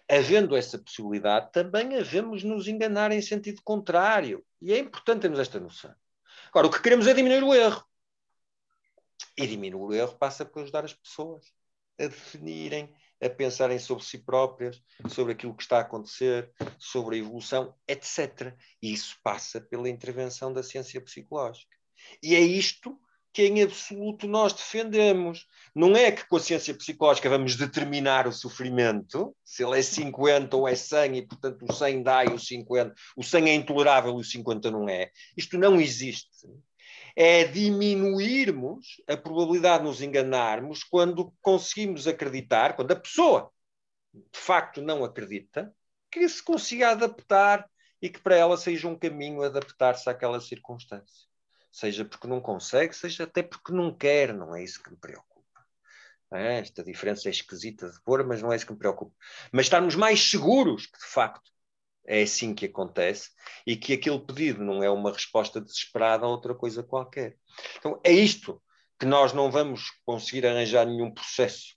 [0.09, 4.45] Havendo essa possibilidade, também havemos nos enganar em sentido contrário.
[4.61, 5.95] E é importante termos esta noção.
[6.49, 7.85] Agora, o que queremos é diminuir o erro.
[9.37, 11.45] E diminuir o erro passa por ajudar as pessoas
[11.99, 12.93] a definirem,
[13.23, 18.57] a pensarem sobre si próprias, sobre aquilo que está a acontecer, sobre a evolução, etc.
[18.83, 21.77] E isso passa pela intervenção da ciência psicológica.
[22.23, 22.99] E é isto
[23.33, 25.47] que em absoluto nós defendemos.
[25.75, 30.57] Não é que com a ciência psicológica vamos determinar o sofrimento, se ele é 50
[30.57, 34.13] ou é 100 e, portanto, o 100 dá e o 50, o 100 é intolerável
[34.17, 35.11] e o 50 não é.
[35.37, 36.29] Isto não existe
[37.17, 43.51] é diminuirmos a probabilidade de nos enganarmos quando conseguimos acreditar, quando a pessoa
[44.13, 45.75] de facto não acredita,
[46.11, 47.69] que se consiga adaptar
[48.03, 51.30] e que para ela seja um caminho adaptar-se àquela circunstância.
[51.71, 55.31] Seja porque não consegue, seja até porque não quer, não é isso que me preocupa.
[56.33, 59.15] É, esta diferença é esquisita de pôr, mas não é isso que me preocupa.
[59.53, 61.51] Mas estarmos mais seguros que, de facto,
[62.07, 63.31] é assim que acontece
[63.67, 67.37] e que aquele pedido não é uma resposta desesperada a outra coisa qualquer.
[67.79, 68.63] Então, é isto
[68.99, 71.75] que nós não vamos conseguir arranjar nenhum processo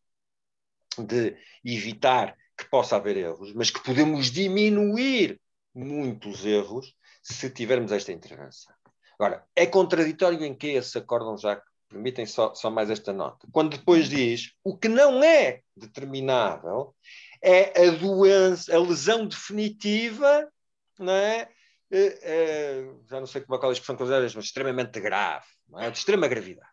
[0.97, 5.39] de evitar que possa haver erros, mas que podemos diminuir
[5.73, 8.73] muitos erros se tivermos esta intervenção.
[9.19, 13.47] Agora, é contraditório em que esse acórdão já permitem só, só mais esta nota.
[13.51, 16.95] Quando depois diz o que não é determinável
[17.41, 20.49] é a doença, a lesão definitiva,
[20.97, 21.49] não é?
[21.91, 25.45] é, é já não sei como é qual a expressão que usar, mas extremamente grave,
[25.77, 25.91] é?
[25.91, 26.71] de extrema gravidade.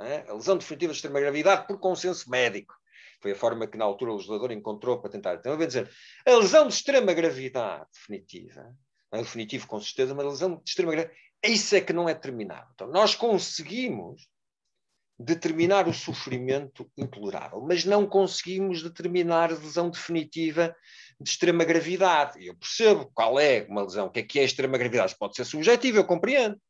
[0.00, 0.28] É?
[0.28, 2.74] A lesão definitiva de extrema gravidade por consenso médico.
[3.20, 5.34] Foi a forma que na altura o legislador encontrou para tentar.
[5.34, 5.90] Então, eu vou dizer,
[6.24, 8.62] a lesão de extrema gravidade definitiva,
[9.10, 12.08] não é definitivo com certeza, mas a lesão de extrema gravidade, isso é que não
[12.08, 12.68] é terminado.
[12.74, 14.28] Então, nós conseguimos
[15.18, 20.74] determinar o sofrimento intolerável, mas não conseguimos determinar a lesão definitiva
[21.20, 22.46] de extrema gravidade.
[22.46, 25.44] Eu percebo qual é uma lesão, o que é que é extrema gravidade, pode ser
[25.44, 26.60] subjetivo, eu compreendo.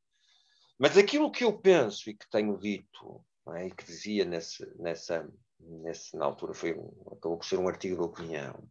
[0.79, 3.23] Mas aquilo que eu penso e que tenho dito,
[3.55, 3.67] é?
[3.67, 5.29] e que dizia nesse, nessa,
[5.61, 8.67] nesse, na altura, foi um, acabou por ser um artigo de opinião,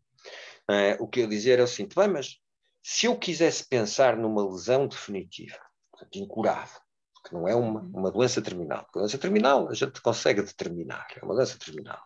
[0.69, 0.97] é?
[0.99, 2.39] o que eu dizia era o seguinte: bem, mas
[2.81, 5.59] se eu quisesse pensar numa lesão definitiva,
[6.13, 6.79] incurável,
[7.25, 8.87] que não é uma, uma doença terminal.
[8.93, 12.01] A doença terminal a gente consegue determinar, é uma doença terminal.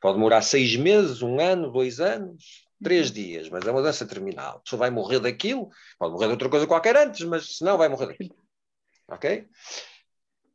[0.00, 4.56] Pode demorar seis meses, um ano, dois anos, três dias, mas é uma doença terminal.
[4.56, 7.78] A pessoa vai morrer daquilo, pode morrer de outra coisa qualquer antes, mas se não,
[7.78, 8.36] vai morrer daquilo.
[9.08, 9.48] Ok?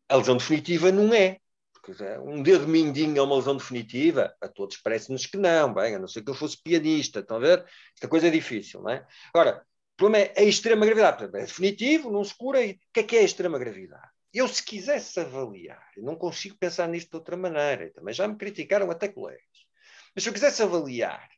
[0.09, 1.37] A lesão definitiva não é.
[1.73, 4.35] Porque é um dedo mindinho é uma lesão definitiva?
[4.39, 7.39] A todos parece-nos que não, bem, a não ser que eu fosse pianista, estão a
[7.39, 7.65] ver?
[7.95, 9.05] Esta coisa é difícil, não é?
[9.33, 9.65] Agora,
[10.01, 11.25] problema é a extrema gravidade.
[11.25, 12.65] É definitivo, não se cura.
[12.65, 14.09] E o que é que é a extrema gravidade?
[14.33, 18.89] Eu, se quisesse avaliar, não consigo pensar nisto de outra maneira, também já me criticaram
[18.89, 19.43] até colegas,
[20.15, 21.29] mas se eu quisesse avaliar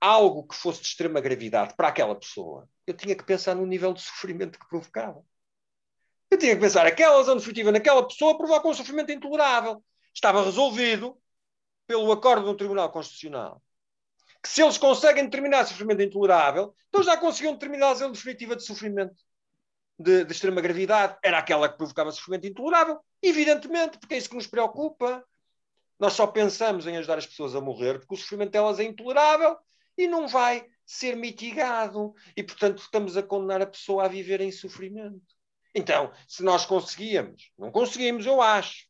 [0.00, 3.92] algo que fosse de extrema gravidade para aquela pessoa, eu tinha que pensar no nível
[3.92, 5.22] de sofrimento que provocava.
[6.30, 9.84] Eu tinha que pensar, aquela lesão definitiva naquela pessoa provoca um sofrimento intolerável.
[10.14, 11.16] Estava resolvido
[11.86, 13.62] pelo acordo do Tribunal Constitucional
[14.42, 18.64] que se eles conseguem determinar sofrimento intolerável, então já conseguiam determinar a lesão definitiva de
[18.64, 19.14] sofrimento
[19.98, 21.16] de, de, extrema gravidade.
[21.22, 25.24] Era aquela que provocava sofrimento intolerável, evidentemente, porque é isso que nos preocupa.
[25.98, 29.56] Nós só pensamos em ajudar as pessoas a morrer porque o sofrimento delas é intolerável
[29.96, 32.12] e não vai ser mitigado.
[32.36, 35.22] E, portanto, estamos a condenar a pessoa a viver em sofrimento.
[35.74, 38.86] Então, se nós conseguíamos, não conseguimos, eu acho,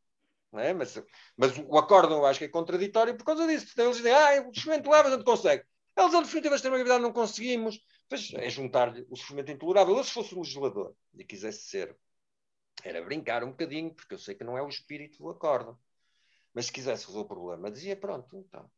[0.60, 0.72] é?
[0.74, 1.02] Mas,
[1.36, 3.72] mas o acórdão eu acho que é contraditório por causa disso.
[3.78, 5.64] Eles dizem, ah, o sofrimento leva, a gente consegue.
[5.96, 7.80] A lesão definitiva de extrema gravidade não conseguimos.
[8.08, 9.96] Pois é juntar-lhe o sofrimento intolerável.
[9.96, 11.96] Eu, se fosse um legislador e quisesse ser,
[12.82, 15.78] era brincar um bocadinho, porque eu sei que não é o espírito do acórdão.
[16.54, 18.70] Mas se quisesse resolver o problema, dizia, pronto, então.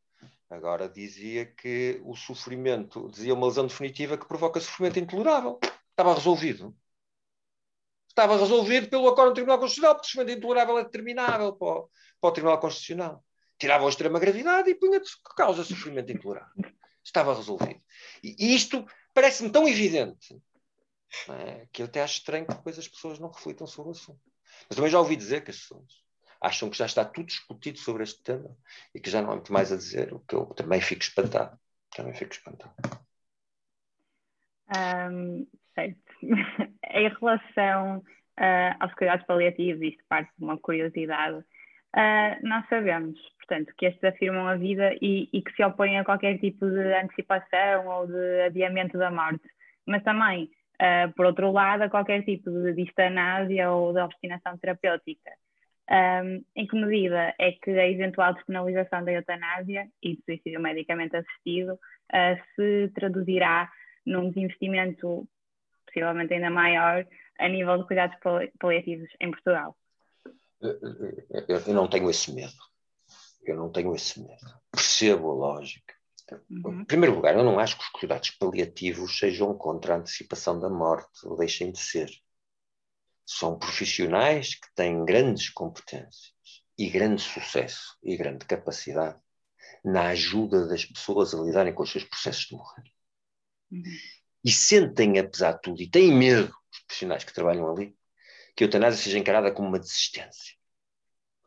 [0.49, 5.59] Agora dizia que o sofrimento, dizia uma lesão definitiva que provoca sofrimento intolerável.
[5.91, 6.77] Estava resolvido
[8.15, 12.31] estava resolvido pelo acordo do Tribunal Constitucional, porque sofrimento intolerável é determinável para o, para
[12.31, 13.25] o Tribunal Constitucional.
[13.59, 16.73] Tirava a extrema gravidade e punha que causa sofrimento intolerável.
[17.05, 17.81] Estava resolvido.
[18.23, 20.41] E isto parece-me tão evidente
[21.31, 21.67] é?
[21.73, 24.21] que eu até acho estranho que depois as pessoas não reflitam sobre o assunto.
[24.69, 26.05] Mas também já ouvi dizer que as pessoas
[26.41, 28.57] acham que já está tudo discutido sobre este tema
[28.95, 31.59] e que já não há muito mais a dizer, o que eu também fico espantado.
[31.91, 32.75] Também fico espantado.
[35.11, 36.03] Um, certo.
[36.95, 43.75] Em relação uh, aos cuidados paliativos, isto parte de uma curiosidade, uh, nós sabemos, portanto,
[43.77, 47.87] que estes afirmam a vida e, e, que se opõem a qualquer tipo de antecipação
[47.89, 49.45] ou de adiamento da morte,
[49.87, 55.33] mas também, uh, por outro lado, a qualquer tipo de distanásia ou de obstinação terapêutica.
[55.87, 61.15] Um, em que medida é que a eventual despenalização da eutanásia e do suicídio medicamente
[61.15, 63.71] assistido uh, se traduzirá
[64.07, 65.29] num desinvestimento
[65.95, 67.07] possivelmente ainda maior
[67.39, 68.17] a nível de cuidados
[68.59, 69.77] paliativos em Portugal?
[70.61, 72.53] Eu não tenho esse medo.
[73.45, 74.61] Eu não tenho esse medo.
[74.71, 75.95] Percebo a lógica.
[76.51, 76.81] Uhum.
[76.81, 80.69] Em primeiro lugar, eu não acho que os cuidados paliativos sejam contra a antecipação da
[80.69, 82.11] morte, ou deixem de ser.
[83.27, 86.35] São profissionais que têm grandes competências
[86.77, 89.19] e grande sucesso e grande capacidade
[89.85, 92.91] na ajuda das pessoas a lidarem com os seus processos de morrer.
[93.71, 93.83] Uhum.
[94.45, 97.97] E sentem, apesar de tudo, e têm medo, os profissionais que trabalham ali,
[98.55, 100.55] que a eutanásia seja encarada como uma desistência.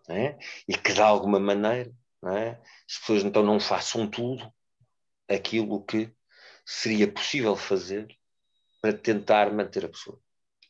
[0.10, 0.38] É?
[0.68, 1.94] E que de alguma maneira
[2.26, 2.52] é?
[2.90, 4.52] as pessoas então não façam tudo
[5.28, 6.10] aquilo que
[6.66, 8.08] seria possível fazer
[8.82, 10.18] para tentar manter a pessoa.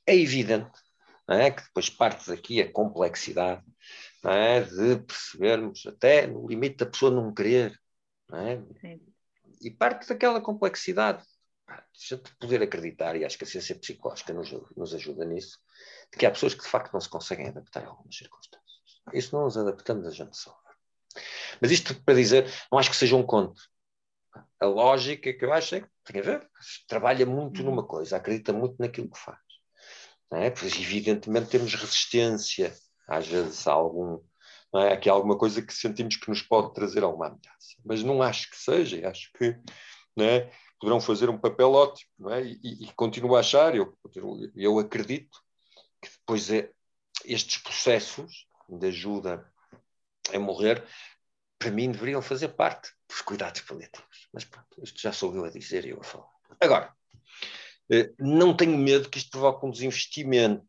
[0.07, 0.71] É evidente
[1.29, 1.51] é?
[1.51, 3.63] que depois parte daqui a complexidade
[4.25, 4.61] é?
[4.61, 7.79] de percebermos até no limite da pessoa não querer.
[8.33, 8.97] É?
[9.61, 11.23] E parte daquela complexidade
[11.67, 15.59] a gente poder acreditar, e acho que a ciência psicológica nos, nos ajuda nisso,
[16.11, 18.67] de que há pessoas que de facto não se conseguem adaptar a algumas circunstâncias.
[19.13, 20.57] Isso não nos adaptamos, a gente só.
[21.61, 23.61] Mas isto para dizer, não acho que seja um conto.
[24.59, 26.49] A lógica que eu acho é que tem a ver,
[26.87, 29.39] trabalha muito numa coisa, acredita muito naquilo que faz.
[30.31, 30.49] Não é?
[30.49, 32.73] Pois, evidentemente, temos resistência,
[33.07, 34.21] às vezes, a algum.
[34.73, 34.93] Não é?
[34.93, 37.77] Aqui há alguma coisa que sentimos que nos pode trazer alguma ameaça.
[37.83, 39.57] Mas não acho que seja, acho que
[40.15, 40.51] não é?
[40.79, 42.09] Poderão fazer um papel ótimo.
[42.17, 42.43] Não é?
[42.43, 43.97] e, e, e continuo a achar, eu,
[44.55, 45.39] eu acredito,
[46.01, 46.71] que depois é,
[47.25, 49.51] estes processos de ajuda
[50.33, 50.83] a morrer,
[51.57, 54.27] para mim deveriam fazer parte dos cuidados paliativos.
[54.33, 56.29] Mas pronto, isto já sou eu a dizer e eu a falar.
[56.61, 56.93] Agora,
[57.91, 60.65] eh, não tenho medo que isto provoque um desinvestimento,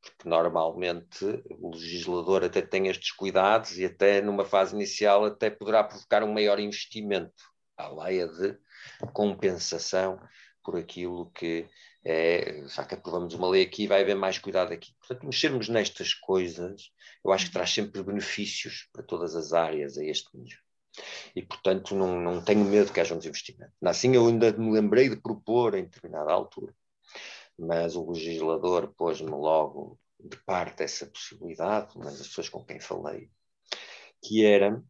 [0.00, 5.82] porque normalmente o legislador até tem estes cuidados e até numa fase inicial até poderá
[5.82, 7.42] provocar um maior investimento.
[7.76, 8.56] A leia de
[9.12, 10.18] compensação
[10.62, 11.68] por aquilo que
[12.04, 14.94] é, já que aprovamos uma lei aqui, vai haver mais cuidado aqui.
[14.98, 16.90] Portanto, mexermos nestas coisas,
[17.24, 20.58] eu acho que traz sempre benefícios para todas as áreas a este nível.
[21.34, 23.72] E, portanto, não, não tenho medo que haja um desinvestimento.
[23.84, 26.74] Assim, eu ainda me lembrei de propor em determinada altura,
[27.58, 33.30] mas o legislador pôs-me logo de parte essa possibilidade, mas as pessoas com quem falei,
[34.22, 34.82] que era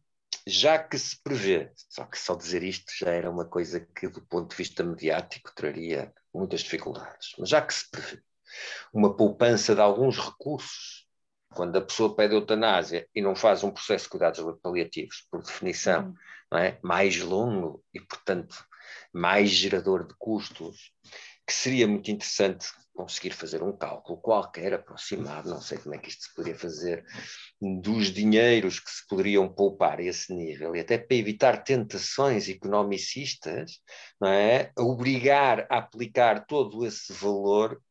[0.47, 4.21] já que se prevê, só que só dizer isto já era uma coisa que, do
[4.21, 8.21] ponto de vista mediático, traria muitas dificuldades, mas já que se prevê
[8.93, 11.05] uma poupança de alguns recursos,
[11.53, 16.13] quando a pessoa pede eutanásia e não faz um processo de cuidados paliativos, por definição,
[16.51, 16.79] não é?
[16.81, 18.65] mais longo e, portanto,
[19.13, 20.93] mais gerador de custos,
[21.47, 26.09] que seria muito interessante conseguir fazer um cálculo qualquer aproximado, não sei como é que
[26.09, 27.05] isto se poderia fazer,
[27.61, 33.79] dos dinheiros que se poderiam poupar a esse nível, e até para evitar tentações economicistas,
[34.19, 34.73] não é?
[34.77, 37.81] Obrigar a aplicar todo esse valor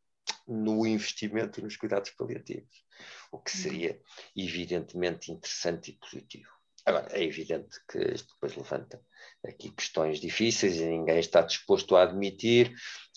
[0.47, 2.85] no investimento nos cuidados paliativos,
[3.33, 3.99] o que seria
[4.37, 6.51] evidentemente interessante e positivo.
[6.85, 9.03] Agora, é evidente que isto depois levanta
[9.45, 12.73] aqui questões difíceis e ninguém está disposto a admitir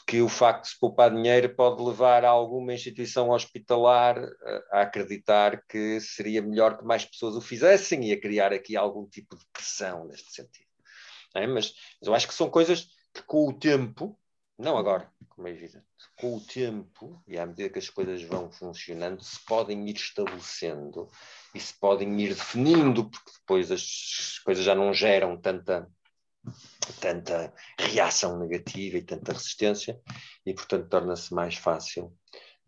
[0.09, 4.17] que o facto de se poupar dinheiro pode levar a alguma instituição hospitalar
[4.71, 9.07] a acreditar que seria melhor que mais pessoas o fizessem e a criar aqui algum
[9.07, 10.65] tipo de pressão neste sentido.
[11.35, 11.45] É?
[11.45, 14.19] Mas, mas, eu acho que são coisas que com o tempo,
[14.57, 15.85] não agora, como é evidente,
[16.19, 21.07] com o tempo e à medida que as coisas vão funcionando, se podem ir estabelecendo
[21.53, 25.87] e se podem ir definindo, porque depois as coisas já não geram tanta
[26.99, 29.99] tanta reação negativa e tanta resistência,
[30.45, 32.15] e portanto torna-se mais fácil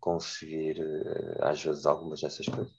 [0.02, 2.72] conseguir, eh, às vezes, algumas dessas coisas.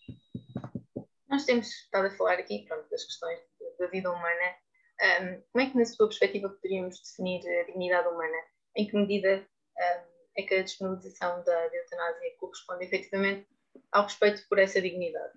[1.29, 3.39] Nós temos estado a falar aqui pronto, das questões
[3.79, 4.55] da vida humana.
[5.01, 8.37] Um, como é que, na sua perspectiva, poderíamos definir a dignidade humana?
[8.75, 13.47] Em que medida um, é que a despenalização da eutanásia corresponde efetivamente
[13.91, 15.33] ao respeito por essa dignidade?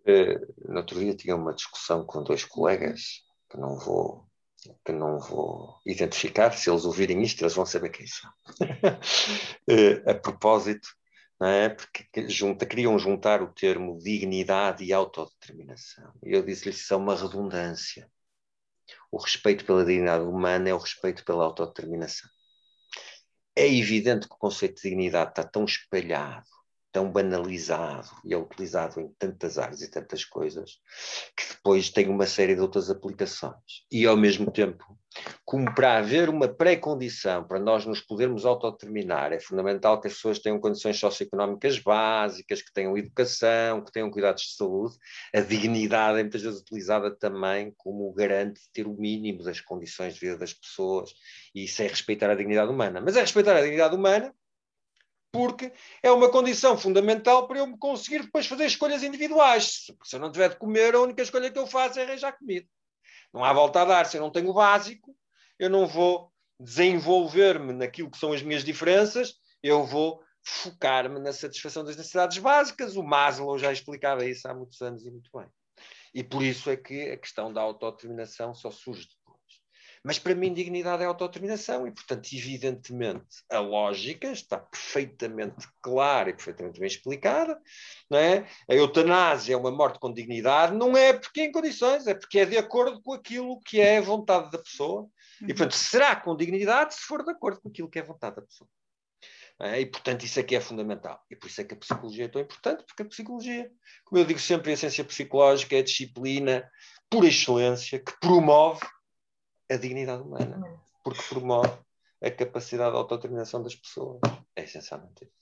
[0.00, 4.26] Uh, no outro dia tinha uma discussão com dois colegas que não vou
[4.84, 8.30] que não vou identificar, se eles ouvirem isto, eles vão saber quem são.
[9.68, 10.88] Eh, a propósito,
[11.42, 11.70] é?
[11.70, 16.12] porque junta, queriam juntar o termo dignidade e autodeterminação.
[16.22, 18.10] Eu disse-lhes que isso é uma redundância.
[19.10, 22.28] O respeito pela dignidade humana é o respeito pela autodeterminação.
[23.56, 26.48] É evidente que o conceito de dignidade está tão espalhado
[26.92, 30.78] tão banalizado e é utilizado em tantas áreas e tantas coisas,
[31.36, 33.84] que depois tem uma série de outras aplicações.
[33.90, 34.84] E, ao mesmo tempo,
[35.44, 40.38] como para haver uma pré-condição para nós nos podermos autodeterminar, é fundamental que as pessoas
[40.38, 44.96] tenham condições socioeconómicas básicas, que tenham educação, que tenham cuidados de saúde.
[45.34, 50.14] A dignidade é muitas vezes utilizada também como garante de ter o mínimo das condições
[50.14, 51.12] de vida das pessoas,
[51.54, 53.00] e isso é respeitar a dignidade humana.
[53.00, 54.32] Mas é respeitar a dignidade humana
[55.32, 55.72] porque
[56.02, 59.86] é uma condição fundamental para eu me conseguir depois fazer escolhas individuais.
[60.04, 62.66] Se eu não tiver de comer, a única escolha que eu faço é arranjar comida.
[63.32, 64.06] Não há volta a dar.
[64.06, 65.16] Se eu não tenho o básico,
[65.58, 71.84] eu não vou desenvolver-me naquilo que são as minhas diferenças, eu vou focar-me na satisfação
[71.84, 72.96] das necessidades básicas.
[72.96, 75.46] O Maslow já explicava isso há muitos anos e muito bem.
[76.12, 79.08] E por isso é que a questão da autodeterminação só surge
[80.02, 86.32] mas para mim, dignidade é autodeterminação e, portanto, evidentemente, a lógica está perfeitamente clara e
[86.32, 87.60] perfeitamente bem explicada.
[88.08, 88.46] Não é?
[88.68, 92.38] A eutanásia é uma morte com dignidade, não é porque é em condições, é porque
[92.38, 95.06] é de acordo com aquilo que é a vontade da pessoa.
[95.42, 98.36] E, portanto, será com dignidade se for de acordo com aquilo que é a vontade
[98.36, 98.68] da pessoa.
[99.60, 99.80] É?
[99.80, 101.22] E, portanto, isso aqui é fundamental.
[101.30, 103.70] E por isso é que a psicologia é tão importante, porque a psicologia,
[104.04, 106.66] como eu digo sempre, a ciência psicológica é a disciplina
[107.10, 108.80] por excelência que promove
[109.70, 111.72] a dignidade humana, porque promove
[112.22, 114.20] a capacidade de autodeterminação das pessoas.
[114.54, 115.40] É essencialmente isso.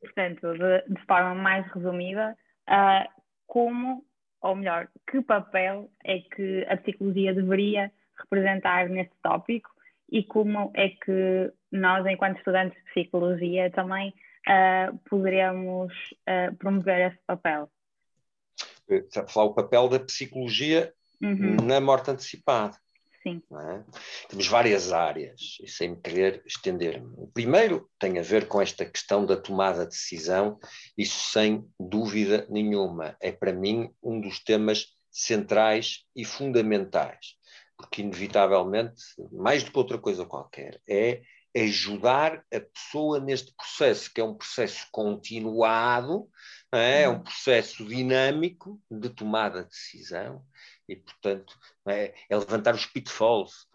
[0.00, 2.36] Portanto, de, de forma mais resumida,
[2.68, 4.04] uh, como,
[4.40, 9.70] ou melhor, que papel é que a psicologia deveria representar neste tópico
[10.10, 14.14] e como é que nós, enquanto estudantes de psicologia, também
[14.48, 17.70] uh, poderemos uh, promover esse papel?
[19.28, 20.92] Falar o papel da psicologia
[21.22, 21.56] uhum.
[21.64, 22.76] na morte antecipada.
[23.22, 23.42] Sim.
[23.52, 23.84] É?
[24.28, 27.12] Temos várias áreas, e sem querer estender-me.
[27.16, 30.58] O primeiro tem a ver com esta questão da tomada de decisão,
[30.96, 33.16] isso sem dúvida nenhuma.
[33.20, 37.34] É para mim um dos temas centrais e fundamentais,
[37.76, 41.20] porque inevitavelmente, mais do que outra coisa qualquer, é
[41.56, 46.28] ajudar a pessoa neste processo, que é um processo continuado,
[46.72, 47.22] é, é um uhum.
[47.22, 50.44] processo dinâmico de tomada de decisão,
[50.90, 53.68] e, portanto, é, é levantar os pitfalls,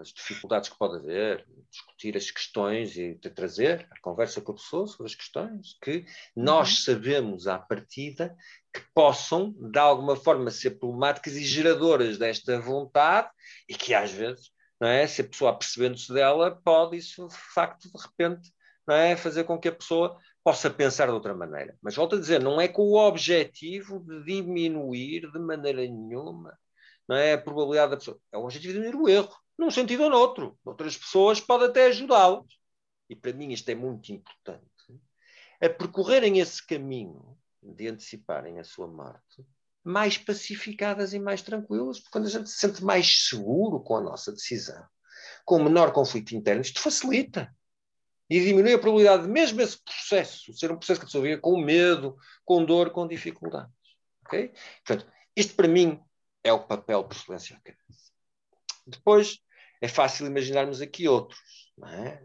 [0.00, 4.86] as dificuldades que pode haver, discutir as questões e trazer a conversa com a pessoa
[4.86, 6.06] sobre as questões que
[6.36, 6.76] nós uhum.
[6.84, 8.36] sabemos à partida
[8.72, 13.28] que possam, de alguma forma, ser problemáticas e geradoras desta vontade
[13.68, 17.90] e que, às vezes, não é, se a pessoa percebendo-se dela, pode isso, de facto,
[17.90, 18.52] de repente,
[18.86, 20.16] não é, fazer com que a pessoa
[20.50, 21.78] possa pensar de outra maneira.
[21.80, 26.58] Mas volto a dizer, não é com o objetivo de diminuir de maneira nenhuma
[27.08, 28.20] não é, a probabilidade da pessoa.
[28.32, 30.58] É o objetivo de diminuir o erro, num sentido ou noutro.
[30.64, 32.46] Outras pessoas podem até ajudá-las.
[33.08, 34.64] E para mim isto é muito importante.
[35.60, 39.44] A percorrerem esse caminho de anteciparem a sua morte
[39.84, 44.00] mais pacificadas e mais tranquilas, porque quando a gente se sente mais seguro com a
[44.00, 44.84] nossa decisão,
[45.44, 47.54] com menor conflito interno, isto facilita
[48.30, 51.40] e diminui a probabilidade de mesmo esse processo ser um processo que a pessoa vive
[51.40, 53.74] com medo, com dor, com dificuldades.
[54.24, 54.52] Okay?
[54.86, 56.00] Portanto, isto para mim
[56.44, 58.12] é o papel por excelência cabeça.
[58.86, 59.40] Depois,
[59.80, 61.40] é fácil imaginarmos aqui outros.
[61.76, 62.22] Não é?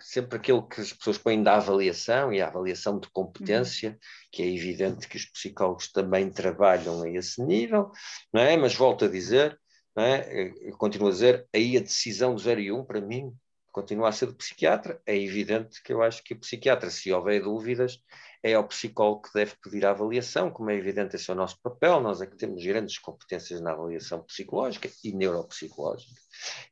[0.00, 3.96] Sempre aquilo que as pessoas põem da avaliação e a avaliação de competência, uhum.
[4.32, 7.90] que é evidente que os psicólogos também trabalham a esse nível,
[8.32, 8.56] não é?
[8.56, 9.58] mas volto a dizer,
[9.94, 10.52] não é?
[10.60, 13.32] Eu continuo a dizer, aí a decisão do 0 e 1, um, para mim,
[13.78, 15.00] continua a ser do psiquiatra.
[15.06, 18.02] É evidente que eu acho que o psiquiatra, se houver dúvidas,
[18.42, 21.60] é ao psicólogo que deve pedir a avaliação, como é evidente, esse é o nosso
[21.62, 22.00] papel.
[22.00, 26.20] Nós é que temos grandes competências na avaliação psicológica e neuropsicológica.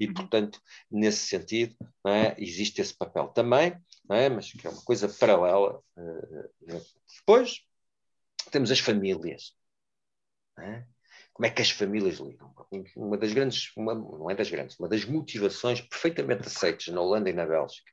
[0.00, 0.14] E, uhum.
[0.14, 1.76] portanto, nesse sentido,
[2.07, 3.76] é, existe esse papel também,
[4.11, 5.80] é, mas que é uma coisa paralela.
[5.96, 6.80] Eh,
[7.18, 7.61] depois,
[8.50, 9.52] temos as famílias.
[10.59, 10.84] É?
[11.37, 12.51] Como é que as famílias lidam.
[12.97, 17.28] Uma das grandes, uma, não é das grandes, uma das motivações perfeitamente aceitas na Holanda
[17.28, 17.93] e na Bélgica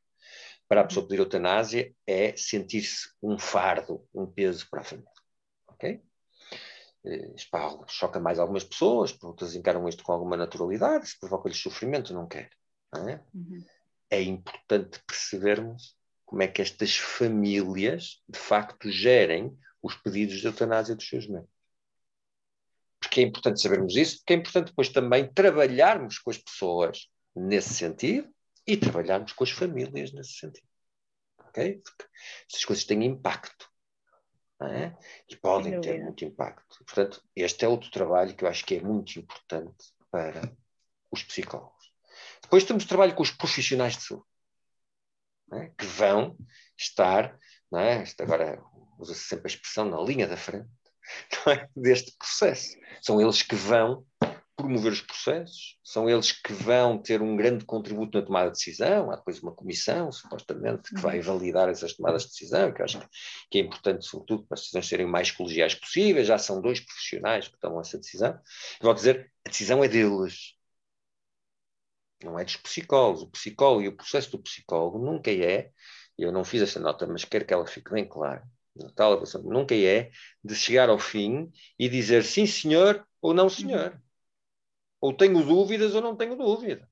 [0.65, 5.11] para a pessoa pedir eutanásia é sentir-se um fardo, um peso para a família.
[5.67, 6.01] Ok?
[7.05, 12.13] Eh, isto choca mais algumas pessoas, outras encaram isto com alguma naturalidade, se provoca-lhes sofrimento,
[12.13, 12.49] não quer.
[12.93, 13.21] Não é?
[13.35, 13.65] Uhum.
[14.09, 20.95] é importante percebermos como é que estas famílias, de facto, gerem os pedidos de eutanásia
[20.95, 21.52] dos seus membros
[23.03, 27.73] porque é importante sabermos isso, porque é importante depois também trabalharmos com as pessoas nesse
[27.73, 28.33] sentido
[28.65, 30.67] e trabalharmos com as famílias nesse sentido.
[31.39, 31.81] Ok?
[31.83, 32.05] Porque
[32.49, 33.69] essas coisas têm impacto.
[34.61, 34.95] É?
[35.27, 36.85] E podem ter muito impacto.
[36.85, 40.55] Portanto, este é outro trabalho que eu acho que é muito importante para
[41.11, 41.91] os psicólogos.
[42.41, 44.25] Depois temos trabalho com os profissionais de saúde.
[45.51, 45.67] é?
[45.77, 46.37] que vão
[46.77, 47.37] estar,
[47.75, 48.03] é?
[48.21, 48.63] Agora
[48.97, 50.69] usa-se sempre a expressão na linha da frente
[51.47, 51.67] é?
[51.75, 52.77] deste processo.
[53.01, 54.05] São eles que vão
[54.55, 59.11] promover os processos, são eles que vão ter um grande contributo na tomada de decisão.
[59.11, 61.23] Há depois uma comissão, supostamente, que vai uhum.
[61.23, 62.99] validar essas tomadas de decisão, que eu acho
[63.49, 66.27] que é importante, sobretudo, para as decisões serem mais colegiais possíveis.
[66.27, 68.39] Já são dois profissionais que tomam essa decisão.
[68.79, 70.53] E vou dizer, a decisão é deles.
[72.23, 73.23] Não é dos psicólogos.
[73.23, 75.71] O psicólogo e o processo do psicólogo nunca é,
[76.17, 78.43] eu não fiz essa nota, mas quero que ela fique bem clara,
[78.95, 80.11] tal nunca é
[80.43, 84.01] de chegar ao fim e dizer sim senhor ou não senhor.
[84.99, 86.87] Ou tenho dúvidas ou não tenho dúvidas.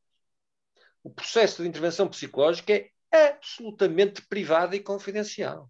[1.04, 5.70] O processo de intervenção psicológica é absolutamente privado e confidencial.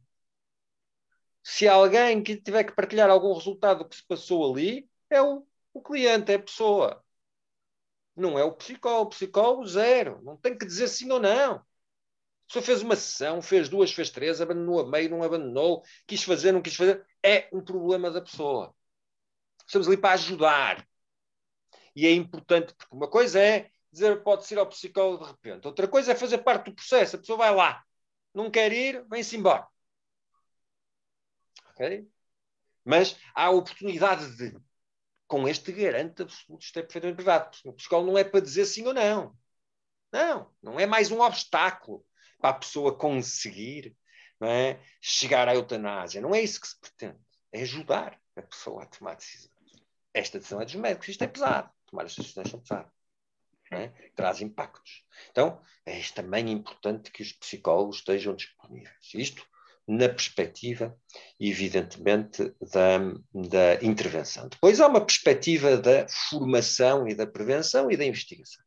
[1.43, 5.45] Se alguém que tiver que partilhar algum resultado do que se passou ali, é o,
[5.74, 7.03] o cliente, é a pessoa.
[8.16, 9.07] Não é o psicólogo.
[9.07, 10.22] O psicólogo, zero.
[10.24, 11.66] Não tem que dizer sim ou não.
[12.51, 16.51] Pessoa fez uma sessão, fez duas, fez três, abandonou a meio, não abandonou, quis fazer,
[16.51, 17.05] não quis fazer.
[17.23, 18.75] É um problema da pessoa.
[19.65, 20.85] Estamos ali para ajudar
[21.95, 25.87] e é importante, porque uma coisa é dizer pode ir ao psicólogo de repente, outra
[25.87, 27.85] coisa é fazer parte do processo, a pessoa vai lá,
[28.33, 29.65] não quer ir, vem-se embora.
[31.69, 32.05] Ok?
[32.83, 34.59] Mas há a oportunidade de,
[35.25, 37.57] com este garante absoluto, isto é perfeitamente privado.
[37.63, 39.37] O psicólogo não é para dizer sim ou não.
[40.11, 42.05] Não, não é mais um obstáculo
[42.41, 43.95] para a pessoa conseguir
[44.41, 44.79] é?
[44.99, 46.19] chegar à eutanásia.
[46.19, 47.19] Não é isso que se pretende.
[47.53, 49.51] É ajudar a pessoa a tomar decisões.
[50.13, 52.91] Esta decisão é dos médicos, isto é pesado tomar estas decisões são pesadas.
[53.71, 53.87] É?
[54.15, 55.05] Traz impactos.
[55.29, 59.13] Então, é também importante que os psicólogos estejam disponíveis.
[59.13, 59.45] Isto
[59.87, 60.97] na perspectiva,
[61.39, 62.97] evidentemente, da,
[63.33, 64.49] da intervenção.
[64.49, 68.63] Depois há uma perspectiva da formação e da prevenção e da investigação.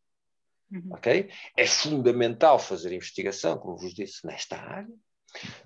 [0.75, 0.91] Uhum.
[1.57, 4.93] É fundamental fazer investigação, como vos disse, nesta área,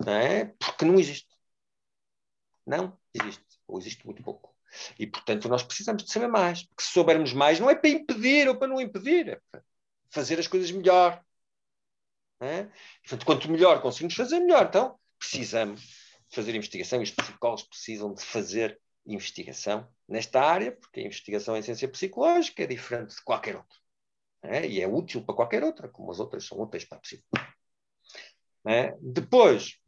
[0.05, 0.45] não é?
[0.59, 1.29] porque não existe.
[2.67, 4.55] Não existe, ou existe muito pouco.
[4.99, 6.65] E, portanto, nós precisamos de saber mais.
[6.65, 9.65] Porque se soubermos mais, não é para impedir ou para não impedir, é para
[10.11, 11.25] fazer as coisas melhor.
[12.41, 12.69] É?
[13.01, 14.67] Portanto, quanto melhor conseguimos fazer, melhor.
[14.67, 15.83] Então, precisamos
[16.31, 21.63] fazer investigação e os psicólogos precisam de fazer investigação nesta área, porque a investigação em
[21.63, 23.79] ciência psicológica é diferente de qualquer outra.
[24.43, 24.67] É?
[24.67, 27.55] E é útil para qualquer outra, como as outras são úteis para a psicologia.
[28.67, 28.97] É?
[29.01, 29.79] Depois,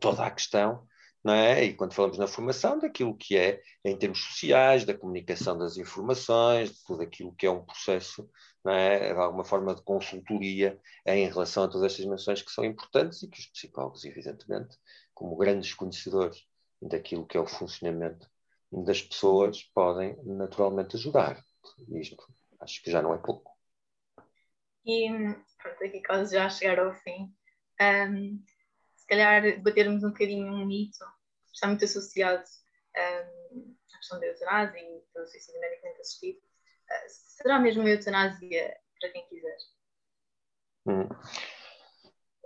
[0.00, 0.86] toda a questão
[1.32, 1.64] é?
[1.64, 6.72] E quando falamos na formação, daquilo que é em termos sociais, da comunicação das informações,
[6.72, 8.28] de tudo aquilo que é um processo,
[8.66, 9.12] é?
[9.12, 13.28] De alguma forma de consultoria em relação a todas estas dimensões que são importantes e
[13.28, 14.76] que os psicólogos, evidentemente,
[15.14, 16.44] como grandes conhecedores
[16.80, 18.28] daquilo que é o funcionamento
[18.70, 21.42] das pessoas, podem naturalmente ajudar.
[21.88, 22.16] Isto
[22.66, 23.56] acho que já não é pouco.
[24.84, 25.08] E
[25.62, 27.32] pronto, aqui quase já chegar ao fim.
[27.80, 28.42] Um,
[28.96, 31.04] se calhar batermos um bocadinho um mito
[31.52, 32.44] está muito associado
[32.96, 36.38] um, à questão da eutanásia e do suicídio medicamente assistido.
[36.38, 39.56] Uh, será mesmo a eutanásia para quem quiser?
[40.86, 41.08] Hum.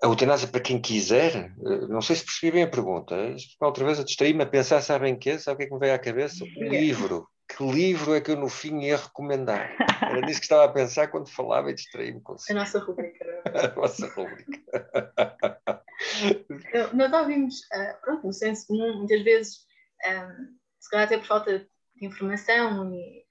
[0.02, 1.54] A eutanásia para quem quiser?
[1.58, 3.14] Não sei se percebi bem a pergunta.
[3.60, 5.38] Outra vez a distraí-me a pensar, sabem o quê?
[5.38, 6.42] Sabe o que é que me veio à cabeça?
[6.42, 7.28] O livro.
[7.56, 9.76] Que livro é que eu no fim ia recomendar?
[10.02, 13.42] Era nisso que estava a pensar quando falava e distraí-me com A nossa rubrica.
[13.52, 14.60] a nossa rubrica.
[16.94, 19.66] Nós ouvimos, uh, pronto, no senso comum, muitas vezes,
[20.04, 20.32] ah,
[20.78, 23.24] se calhar até por falta de informação e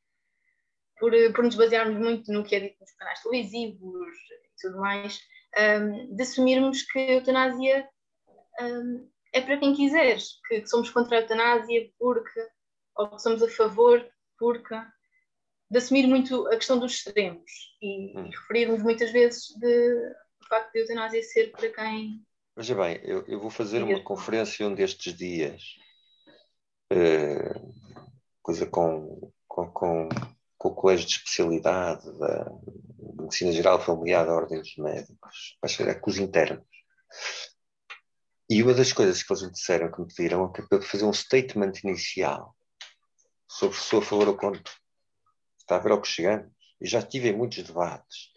[0.99, 5.19] por, por nos basearmos muito no que é dito nos canais televisivos e tudo mais,
[5.57, 7.89] um, de assumirmos que a eutanásia
[9.33, 10.17] é para quem quiser,
[10.47, 12.39] que, que, somos contra a eutanásia porque,
[12.95, 14.05] ou que somos a favor
[14.37, 14.75] porque,
[15.69, 18.25] de assumir muito a questão dos extremos e, hum.
[18.25, 19.95] e referirmos muitas vezes de,
[20.41, 22.23] o facto de eutanásia ser para quem
[22.59, 25.63] Veja bem, eu, eu vou fazer uma conferência um destes dias,
[26.91, 27.73] uh,
[28.41, 30.09] coisa com, com, com,
[30.57, 32.51] com, o Colégio de Especialidade da
[33.17, 36.65] Medicina Geral Familiar da Ordem dos Médicos, vai ser com os internos.
[38.49, 41.05] E uma das coisas que eles me disseram, que me pediram, é que para fazer
[41.05, 42.53] um statement inicial
[43.49, 44.73] sobre se sou a favor ou contra.
[45.57, 46.51] Está a ver ao que chegamos?
[46.79, 48.29] E já tive muitos debates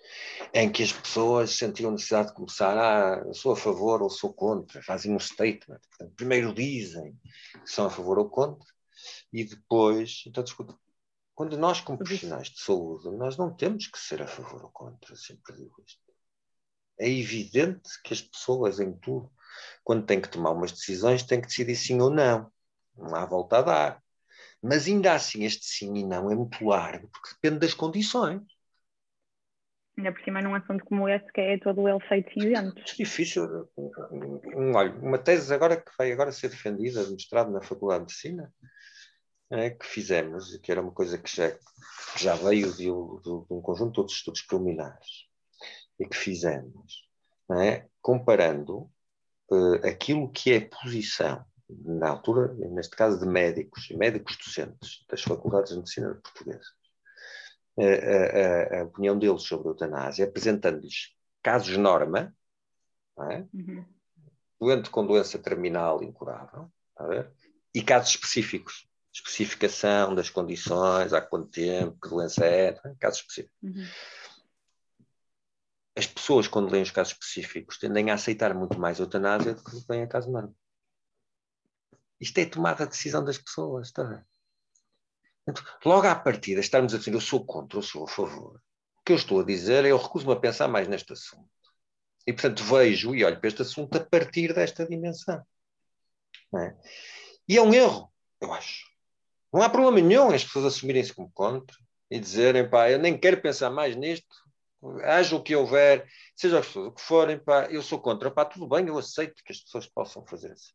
[0.52, 4.32] em que as pessoas sentiam necessidade de começar, ah, eu sou a favor ou sou
[4.32, 5.80] contra, fazem um statement.
[5.90, 7.16] Portanto, primeiro dizem
[7.64, 8.66] que são a favor ou contra,
[9.32, 10.76] e depois, então, desculpa,
[11.34, 15.14] quando nós, como profissionais de saúde, nós não temos que ser a favor ou contra,
[15.14, 16.00] sempre digo isto.
[16.98, 19.30] É evidente que as pessoas em tudo,
[19.82, 22.50] quando têm que tomar umas decisões, têm que decidir sim ou não.
[22.96, 24.02] Não há volta a dar.
[24.62, 28.42] Mas ainda assim, este sim e não é muito largo, porque depende das condições.
[29.98, 32.80] Ainda por cima num assunto como esse, que é todo ele feito cinzento.
[32.80, 33.68] É difícil.
[34.74, 38.54] Olha, uma tese agora que vai agora ser defendida, mestrado na Faculdade de Medicina,
[39.50, 43.46] é, que fizemos, que era uma coisa que já, que já veio de, de, de,
[43.50, 45.26] um conjunto de outros estudos preliminares,
[46.00, 47.06] e que fizemos,
[47.60, 48.90] é, comparando
[49.50, 55.70] uh, aquilo que é posição, na altura, neste caso de médicos, médicos docentes das faculdades
[55.72, 56.66] de medicina portuguesas,
[57.78, 62.34] a, a, a, opinião deles sobre a eutanásia, apresentando-lhes casos norma,
[63.30, 63.46] é?
[63.52, 63.84] uhum.
[64.60, 66.70] doente com doença terminal incurável,
[67.74, 72.94] e casos específicos, especificação das condições, há quanto tempo, que doença é, é?
[72.98, 73.56] casos específicos.
[73.62, 73.86] Uhum.
[75.94, 79.62] As pessoas, quando leem os casos específicos, tendem a aceitar muito mais a eutanásia do
[79.62, 80.54] que leem a caso norma.
[82.22, 84.24] Isto é tomada a decisão das pessoas, está ver?
[85.84, 88.62] Logo à partida, estarmos a dizer eu sou contra, eu sou a favor.
[88.98, 91.50] O que eu estou a dizer é eu recuso-me a pensar mais neste assunto.
[92.24, 95.44] E, portanto, vejo e olho para este assunto a partir desta dimensão.
[96.54, 96.76] É?
[97.48, 98.08] E é um erro,
[98.40, 98.86] eu acho.
[99.52, 101.76] Não há problema nenhum as pessoas assumirem-se como contra
[102.08, 104.32] e dizerem, pá, eu nem quero pensar mais nisto,
[105.02, 108.44] haja o que houver, seja as pessoas o que forem, pá, eu sou contra, pá,
[108.44, 110.72] tudo bem, eu aceito que as pessoas possam fazer assim.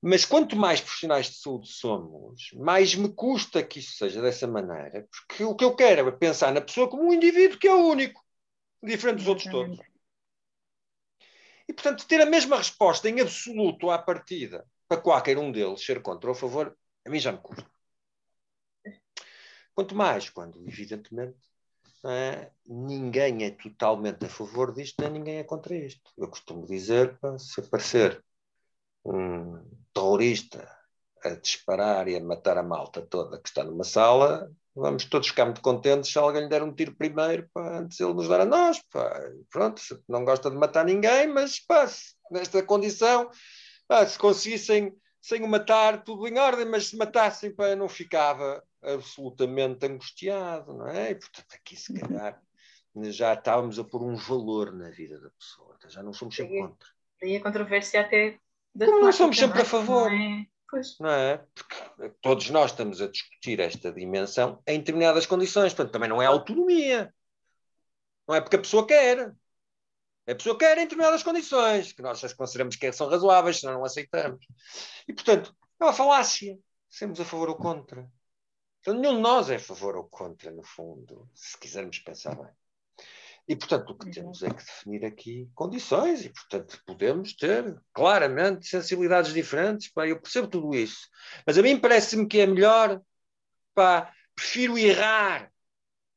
[0.00, 5.08] Mas quanto mais profissionais de saúde somos, mais me custa que isso seja dessa maneira,
[5.10, 8.24] porque o que eu quero é pensar na pessoa como um indivíduo que é único,
[8.80, 9.78] diferente dos outros todos.
[11.68, 16.00] E, portanto, ter a mesma resposta em absoluto à partida para qualquer um deles ser
[16.00, 17.68] contra ou a favor, a mim já me custa.
[19.74, 21.38] Quanto mais quando, evidentemente,
[22.04, 26.10] é, ninguém é totalmente a favor disto, nem ninguém é contra isto.
[26.16, 28.24] Eu costumo dizer, se aparecer
[29.04, 29.62] um
[29.98, 30.78] terrorista
[31.24, 35.46] a disparar e a matar a malta toda que está numa sala, vamos todos ficar
[35.46, 38.44] muito contentes se alguém lhe der um tiro primeiro, pá, antes ele nos dar a
[38.44, 38.80] nós.
[38.90, 39.20] Pá.
[39.50, 41.86] Pronto, não gosta de matar ninguém, mas pá,
[42.30, 43.28] nesta condição,
[43.88, 48.62] pá, se conseguissem sem o matar, tudo em ordem, mas se matassem, pá, não ficava
[48.80, 51.10] absolutamente angustiado, não é?
[51.10, 52.40] E, portanto, aqui se calhar
[53.10, 56.88] já estávamos a pôr um valor na vida da pessoa, já não somos sempre contra.
[57.20, 58.38] Daí a controvérsia até
[58.86, 60.10] como não somos sempre a favor.
[60.10, 60.46] Não é?
[60.70, 60.98] Pois.
[60.98, 61.38] Não é?
[61.54, 65.72] Porque todos nós estamos a discutir esta dimensão em determinadas condições.
[65.72, 67.12] Portanto, também não é autonomia.
[68.26, 69.34] Não é porque a pessoa quer.
[70.26, 73.84] A pessoa quer em determinadas condições, que nós as consideramos que são razoáveis, senão não
[73.84, 74.46] aceitamos.
[75.08, 76.58] E, portanto, é uma falácia.
[76.90, 78.06] Sermos a favor ou contra.
[78.80, 82.52] Então, nenhum de nós é a favor ou contra, no fundo, se quisermos pensar bem.
[83.48, 88.66] E, portanto, o que temos é que definir aqui condições e, portanto, podemos ter claramente
[88.66, 89.88] sensibilidades diferentes.
[89.90, 91.08] Pá, eu percebo tudo isso.
[91.46, 93.00] Mas a mim parece-me que é melhor,
[93.74, 95.50] pá, prefiro errar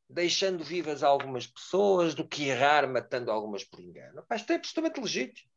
[0.10, 4.26] deixando vivas algumas pessoas do que errar matando algumas por engano.
[4.28, 5.50] Pá, isto é absolutamente legítimo.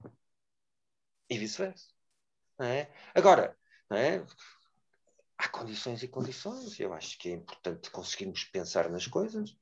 [1.29, 1.89] E vice-versa.
[2.61, 2.87] É?
[3.13, 3.57] Agora,
[3.91, 4.25] é?
[5.39, 6.79] Há condições e condições.
[6.79, 9.57] Eu acho que é importante conseguirmos pensar nas coisas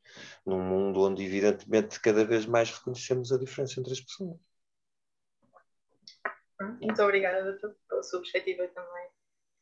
[0.44, 4.38] num mundo onde, evidentemente, cada vez mais reconhecemos a diferença entre as pessoas.
[6.80, 9.08] Muito obrigada, doutor, pela sua perspectiva também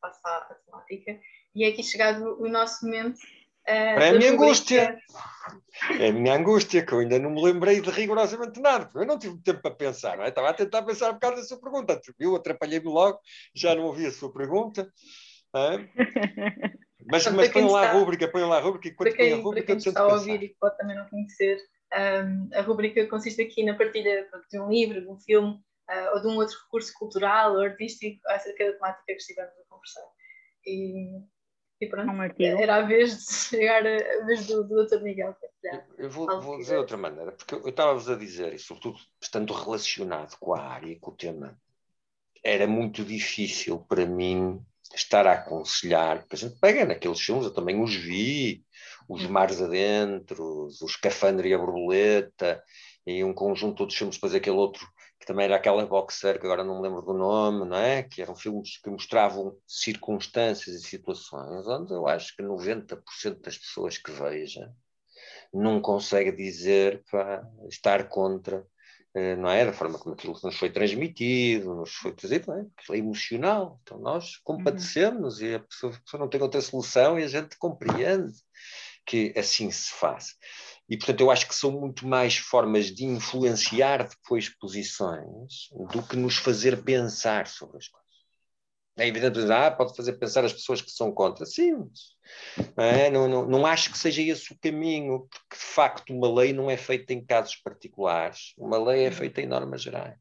[0.00, 1.20] face à, à temática.
[1.54, 3.18] E é aqui chegado o nosso momento.
[3.68, 4.98] Uh, é a minha angústia.
[5.98, 8.90] É a minha angústia, que eu ainda não me lembrei de rigorosamente nada.
[8.94, 10.28] Eu não tive tempo para pensar, não é?
[10.28, 12.00] Estava a tentar pensar por causa da sua pergunta.
[12.18, 13.20] Eu atrapalhei-me logo,
[13.54, 14.90] já não ouvi a sua pergunta.
[17.10, 19.66] Mas, mas põe lá a rúbrica, põe lá a rúbrica e quando põe a rúbrica.
[19.66, 21.58] Para quem está a ouvir e que pode também não conhecer,
[21.92, 25.54] um, a rúbrica consiste aqui na partilha de um livro, de um filme
[25.90, 29.68] uh, ou de um outro recurso cultural ou artístico acerca da temática que estivemos a
[29.68, 30.06] conversar.
[30.64, 31.20] E,
[31.80, 35.00] e pronto, um era a vez de chegar a, a vez do, do.
[35.02, 35.86] Miguel partilhar.
[35.98, 39.52] Eu vou, vou dizer de outra maneira, porque eu estava-vos a dizer, e sobretudo estando
[39.52, 41.58] relacionado com a área, com o tema,
[42.44, 47.54] era muito difícil para mim estar a aconselhar, porque a gente pega naqueles filmes, eu
[47.54, 48.64] também os vi,
[49.08, 49.30] os uhum.
[49.30, 52.62] Mares Adentro, os Cafandra e a Borboleta,
[53.06, 54.86] e um conjunto de filmes, depois aquele outro,
[55.18, 58.02] que também era aquela boxer, que agora não me lembro do nome, não é?
[58.02, 63.98] Que eram filmes que mostravam circunstâncias e situações onde eu acho que 90% das pessoas
[63.98, 64.72] que vejam
[65.52, 68.66] não consegue dizer para estar contra
[69.14, 69.64] não é?
[69.66, 72.66] Da forma como aquilo nos foi transmitido, nos foi trazido, é?
[72.76, 73.80] Aquilo é emocional.
[73.82, 75.46] Então nós compadecemos uhum.
[75.46, 78.32] e a pessoa, a pessoa, não tem outra solução e a gente compreende
[79.06, 80.36] que assim se faz.
[80.88, 86.16] E portanto eu acho que são muito mais formas de influenciar depois posições do que
[86.16, 88.09] nos fazer pensar sobre as coisas.
[89.00, 91.46] É evidente ah, pode fazer pensar as pessoas que são contra.
[91.46, 91.90] Sim,
[92.76, 93.08] é?
[93.08, 96.70] não, não, não acho que seja esse o caminho, porque de facto uma lei não
[96.70, 100.18] é feita em casos particulares, uma lei é feita em normas gerais.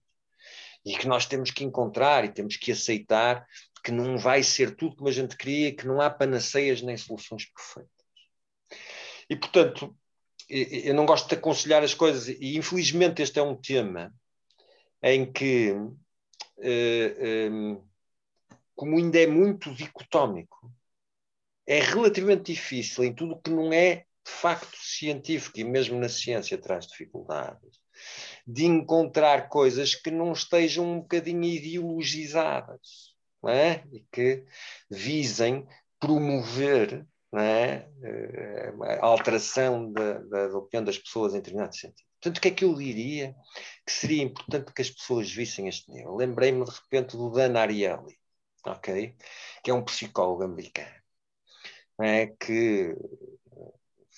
[0.85, 3.45] E que nós temos que encontrar e temos que aceitar
[3.83, 7.45] que não vai ser tudo como a gente queria, que não há panaceias nem soluções
[7.45, 7.91] perfeitas.
[9.29, 9.93] E portanto,
[10.49, 14.13] eu não gosto de aconselhar as coisas, e infelizmente este é um tema
[15.03, 15.71] em que.
[16.57, 17.88] Uh, um,
[18.79, 20.71] como ainda é muito dicotómico,
[21.67, 26.57] é relativamente difícil em tudo que não é de facto científico e mesmo na ciência
[26.57, 27.77] traz dificuldades
[28.47, 33.13] de encontrar coisas que não estejam um bocadinho ideologizadas
[33.49, 33.83] é?
[33.91, 34.45] e que
[34.89, 35.67] visem
[35.99, 37.05] promover
[37.35, 37.85] é?
[38.01, 42.07] Eh, a alteração da, da, da opinião das pessoas em determinado sentido.
[42.21, 43.35] Portanto, o que é que eu diria
[43.85, 46.15] que seria importante que as pessoas vissem este nível?
[46.15, 48.18] Lembrei-me de repente do Dan Ariely,
[48.65, 49.15] ok?
[49.63, 50.95] Que é um psicólogo americano,
[52.01, 52.27] é?
[52.27, 52.95] que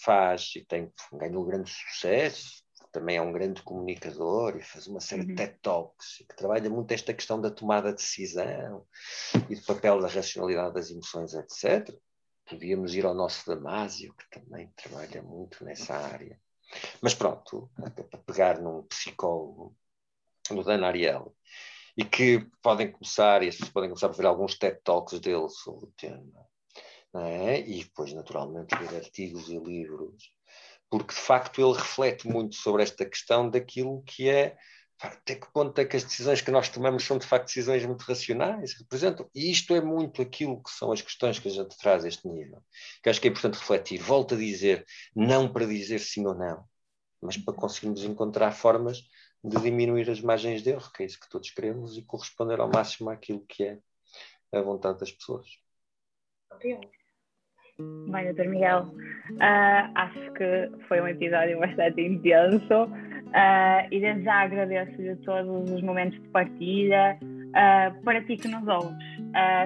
[0.04, 5.22] faz e tem ganhou grande sucesso, também é um grande comunicador e faz uma série
[5.22, 5.28] uhum.
[5.28, 8.86] de TED Talks que trabalha muito esta questão da tomada de decisão
[9.50, 11.96] e do papel da racionalidade das emoções, etc.
[12.46, 16.40] Podíamos ir ao nosso Damásio, que também trabalha muito nessa área.
[17.02, 17.70] Mas pronto,
[18.10, 19.76] para pegar num psicólogo,
[20.50, 21.32] no Dan Ariely,
[22.02, 25.48] e que podem começar, e as pessoas podem começar a ver alguns TED Talks dele
[25.50, 26.48] sobre o tema,
[27.16, 27.60] é?
[27.60, 30.32] e depois, naturalmente, ler artigos e livros,
[30.90, 34.58] porque de facto ele reflete muito sobre esta questão daquilo que é
[35.00, 38.04] até que ponto é que as decisões que nós tomamos são de facto decisões muito
[38.04, 42.06] racionais, representam, e isto é muito aquilo que são as questões que a gente traz
[42.06, 42.64] a este nível,
[43.02, 44.00] que acho que é importante refletir.
[44.00, 44.86] Volto a dizer,
[45.16, 46.64] não para dizer sim ou não,
[47.20, 49.02] mas para conseguirmos encontrar formas
[49.44, 52.70] de diminuir as margens de erro, que é isso que todos queremos, e corresponder ao
[52.70, 53.80] máximo àquilo que é
[54.54, 55.48] a vontade das pessoas.
[58.12, 64.42] Bem, doutor Miguel, uh, acho que foi um episódio bastante intenso uh, e desde já
[64.42, 67.18] agradeço-lhe todos os momentos de partilha.
[67.52, 68.96] Uh, para ti que nos ouves,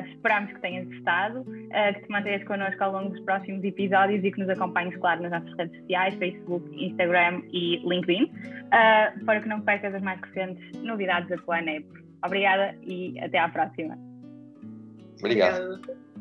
[0.09, 4.39] esperamos que tenhas gostado, que te mantenhas connosco ao longo dos próximos episódios e que
[4.39, 8.31] nos acompanhes, claro, nas nossas redes sociais, Facebook, Instagram e LinkedIn,
[9.25, 11.57] para que não percas as mais recentes novidades da tua
[12.25, 13.97] Obrigada e até à próxima.
[15.19, 15.73] Obrigado.
[15.73, 16.14] Obrigado.